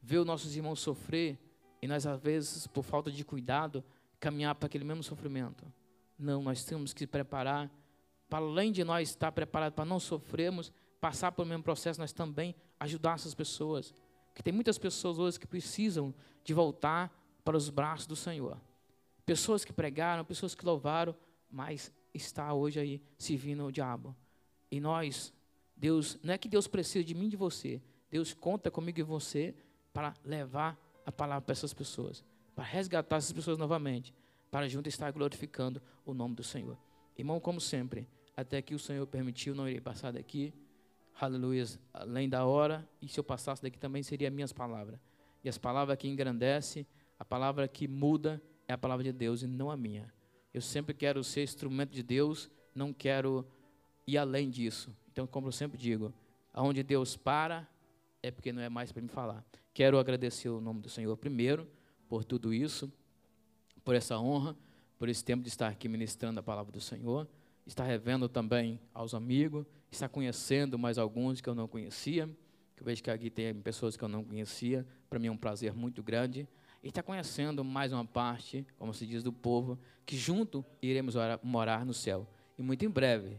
ver 0.00 0.18
os 0.18 0.26
nossos 0.26 0.56
irmãos 0.56 0.80
sofrer 0.80 1.38
e 1.82 1.88
nós, 1.88 2.06
às 2.06 2.20
vezes, 2.20 2.66
por 2.66 2.82
falta 2.82 3.10
de 3.10 3.24
cuidado, 3.24 3.84
caminhar 4.18 4.54
para 4.54 4.66
aquele 4.66 4.84
mesmo 4.84 5.02
sofrimento. 5.02 5.64
Não, 6.18 6.42
nós 6.42 6.64
temos 6.64 6.92
que 6.92 7.06
preparar, 7.06 7.70
para 8.28 8.44
além 8.44 8.72
de 8.72 8.82
nós 8.84 9.10
estar 9.10 9.32
preparados 9.32 9.76
para 9.76 9.84
não 9.84 10.00
sofrermos, 10.00 10.72
passar 11.00 11.32
pelo 11.32 11.46
mesmo 11.46 11.62
processo, 11.62 12.00
nós 12.00 12.12
também 12.12 12.54
ajudar 12.80 13.14
essas 13.14 13.34
pessoas. 13.34 13.94
Que 14.34 14.42
tem 14.42 14.52
muitas 14.52 14.78
pessoas 14.78 15.18
hoje 15.18 15.38
que 15.38 15.46
precisam 15.46 16.14
de 16.44 16.52
voltar 16.52 17.12
para 17.44 17.56
os 17.56 17.70
braços 17.70 18.06
do 18.06 18.16
Senhor. 18.16 18.60
Pessoas 19.24 19.64
que 19.64 19.72
pregaram, 19.72 20.24
pessoas 20.24 20.54
que 20.54 20.64
louvaram, 20.64 21.14
mas 21.50 21.92
está 22.12 22.52
hoje 22.52 22.80
aí 22.80 23.02
servindo 23.16 23.64
o 23.64 23.72
diabo. 23.72 24.16
E 24.70 24.80
nós, 24.80 25.32
Deus, 25.76 26.18
não 26.22 26.34
é 26.34 26.38
que 26.38 26.48
Deus 26.48 26.66
precisa 26.66 27.04
de 27.04 27.14
mim 27.14 27.26
e 27.26 27.30
de 27.30 27.36
você. 27.36 27.80
Deus 28.10 28.32
conta 28.34 28.70
comigo 28.70 28.98
e 29.00 29.02
você 29.02 29.54
para 29.92 30.14
levar 30.24 30.78
a 31.04 31.12
palavra 31.12 31.42
para 31.42 31.52
essas 31.52 31.72
pessoas, 31.72 32.24
para 32.54 32.64
resgatar 32.64 33.16
essas 33.16 33.32
pessoas 33.32 33.58
novamente, 33.58 34.14
para 34.50 34.68
junto 34.68 34.88
estar 34.88 35.10
glorificando 35.10 35.80
o 36.04 36.14
nome 36.14 36.34
do 36.34 36.42
Senhor. 36.42 36.78
Irmão, 37.16 37.40
como 37.40 37.60
sempre, 37.60 38.08
até 38.36 38.62
que 38.62 38.74
o 38.74 38.78
Senhor 38.78 39.06
permitiu, 39.06 39.54
não 39.54 39.68
irei 39.68 39.80
passar 39.80 40.12
daqui. 40.12 40.54
Aleluia, 41.20 41.64
além 41.92 42.28
da 42.28 42.44
hora, 42.44 42.88
e 43.02 43.08
se 43.08 43.18
eu 43.18 43.24
passasse 43.24 43.60
daqui 43.60 43.78
também 43.78 44.02
seria 44.02 44.30
minhas 44.30 44.52
palavras. 44.52 45.00
E 45.42 45.48
as 45.48 45.58
palavras 45.58 45.96
que 45.98 46.06
engrandece, 46.06 46.86
a 47.18 47.24
palavra 47.24 47.66
que 47.66 47.88
muda 47.88 48.40
é 48.68 48.72
a 48.72 48.78
palavra 48.78 49.02
de 49.02 49.12
Deus 49.12 49.42
e 49.42 49.46
não 49.46 49.70
a 49.70 49.76
minha. 49.76 50.12
Eu 50.54 50.60
sempre 50.60 50.94
quero 50.94 51.24
ser 51.24 51.42
instrumento 51.42 51.90
de 51.90 52.02
Deus, 52.02 52.50
não 52.74 52.92
quero 52.92 53.46
ir 54.08 54.16
além 54.16 54.48
disso. 54.48 54.90
Então, 55.12 55.26
como 55.26 55.48
eu 55.48 55.52
sempre 55.52 55.76
digo, 55.76 56.12
aonde 56.52 56.82
Deus 56.82 57.14
para, 57.16 57.68
é 58.22 58.30
porque 58.30 58.52
não 58.52 58.62
é 58.62 58.68
mais 58.68 58.90
para 58.90 59.02
me 59.02 59.08
falar. 59.08 59.44
Quero 59.74 59.98
agradecer 59.98 60.48
o 60.48 60.60
nome 60.60 60.80
do 60.80 60.88
Senhor 60.88 61.14
primeiro 61.18 61.68
por 62.08 62.24
tudo 62.24 62.54
isso, 62.54 62.90
por 63.84 63.94
essa 63.94 64.18
honra, 64.18 64.56
por 64.98 65.10
esse 65.10 65.22
tempo 65.22 65.42
de 65.42 65.50
estar 65.50 65.68
aqui 65.68 65.88
ministrando 65.88 66.40
a 66.40 66.42
palavra 66.42 66.72
do 66.72 66.80
Senhor, 66.80 67.28
estar 67.66 67.84
revendo 67.84 68.28
também 68.28 68.80
aos 68.94 69.12
amigos, 69.12 69.66
estar 69.92 70.08
conhecendo 70.08 70.78
mais 70.78 70.96
alguns 70.96 71.42
que 71.42 71.48
eu 71.48 71.54
não 71.54 71.68
conhecia, 71.68 72.26
que 72.74 72.82
eu 72.82 72.86
vejo 72.86 73.02
que 73.02 73.10
aqui 73.10 73.28
tem 73.28 73.54
pessoas 73.54 73.94
que 73.94 74.02
eu 74.02 74.08
não 74.08 74.24
conhecia, 74.24 74.86
para 75.10 75.18
mim 75.18 75.28
é 75.28 75.30
um 75.30 75.36
prazer 75.36 75.74
muito 75.74 76.02
grande, 76.02 76.48
e 76.82 76.88
estar 76.88 77.02
conhecendo 77.02 77.62
mais 77.62 77.92
uma 77.92 78.04
parte, 78.04 78.66
como 78.78 78.94
se 78.94 79.06
diz, 79.06 79.22
do 79.22 79.32
povo, 79.32 79.78
que 80.06 80.16
junto 80.16 80.64
iremos 80.80 81.14
morar 81.42 81.84
no 81.84 81.92
céu. 81.92 82.26
E 82.58 82.62
muito 82.62 82.84
em 82.84 82.88
breve, 82.88 83.36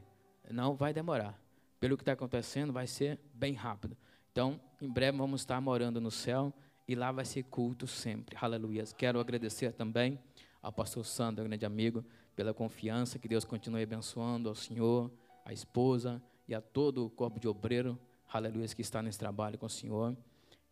não 0.51 0.75
vai 0.75 0.93
demorar. 0.93 1.39
Pelo 1.79 1.95
que 1.95 2.01
está 2.01 2.11
acontecendo, 2.11 2.73
vai 2.73 2.87
ser 2.87 3.19
bem 3.33 3.53
rápido. 3.53 3.95
Então, 4.31 4.59
em 4.81 4.89
breve 4.89 5.17
vamos 5.17 5.41
estar 5.41 5.59
morando 5.61 6.01
no 6.01 6.11
céu 6.11 6.53
e 6.87 6.95
lá 6.95 7.11
vai 7.11 7.25
ser 7.25 7.43
culto 7.43 7.87
sempre. 7.87 8.37
Aleluia. 8.39 8.83
Quero 8.97 9.19
agradecer 9.19 9.71
também 9.73 10.19
ao 10.61 10.71
pastor 10.71 11.05
Sandro, 11.05 11.45
grande 11.45 11.65
amigo, 11.65 12.03
pela 12.35 12.53
confiança 12.53 13.19
que 13.19 13.27
Deus 13.27 13.45
continue 13.45 13.83
abençoando 13.83 14.49
ao 14.49 14.55
senhor, 14.55 15.11
à 15.45 15.53
esposa 15.53 16.21
e 16.47 16.55
a 16.55 16.61
todo 16.61 17.05
o 17.05 17.09
corpo 17.09 17.39
de 17.39 17.47
obreiro, 17.47 17.97
aleluia, 18.31 18.67
que 18.67 18.81
está 18.81 19.01
nesse 19.01 19.19
trabalho 19.19 19.57
com 19.57 19.65
o 19.65 19.69
senhor. 19.69 20.15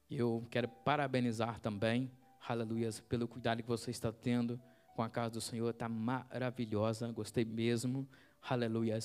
Eu 0.10 0.46
quero 0.50 0.68
parabenizar 0.68 1.60
também, 1.60 2.12
aleluia, 2.48 2.90
pelo 3.10 3.28
cuidado 3.28 3.62
que 3.62 3.68
você 3.68 3.92
está 3.92 4.12
tendo 4.12 4.60
com 4.96 5.04
a 5.04 5.10
casa 5.10 5.32
do 5.36 5.42
Senhor, 5.42 5.70
está 5.70 5.88
maravilhosa, 5.88 7.12
gostei 7.12 7.46
mesmo, 7.46 8.08
aleluia. 8.42 8.98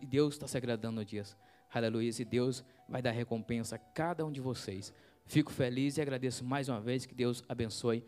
E 0.00 0.06
Deus 0.06 0.34
está 0.34 0.46
se 0.46 0.56
agradando 0.56 1.04
disso. 1.04 1.36
Aleluia. 1.72 2.10
E 2.18 2.24
Deus 2.24 2.64
vai 2.88 3.02
dar 3.02 3.10
recompensa 3.10 3.76
a 3.76 3.78
cada 3.78 4.24
um 4.24 4.32
de 4.32 4.40
vocês. 4.40 4.92
Fico 5.26 5.52
feliz 5.52 5.96
e 5.96 6.00
agradeço 6.00 6.44
mais 6.44 6.68
uma 6.68 6.80
vez 6.80 7.04
que 7.04 7.14
Deus 7.14 7.44
abençoe 7.48 8.04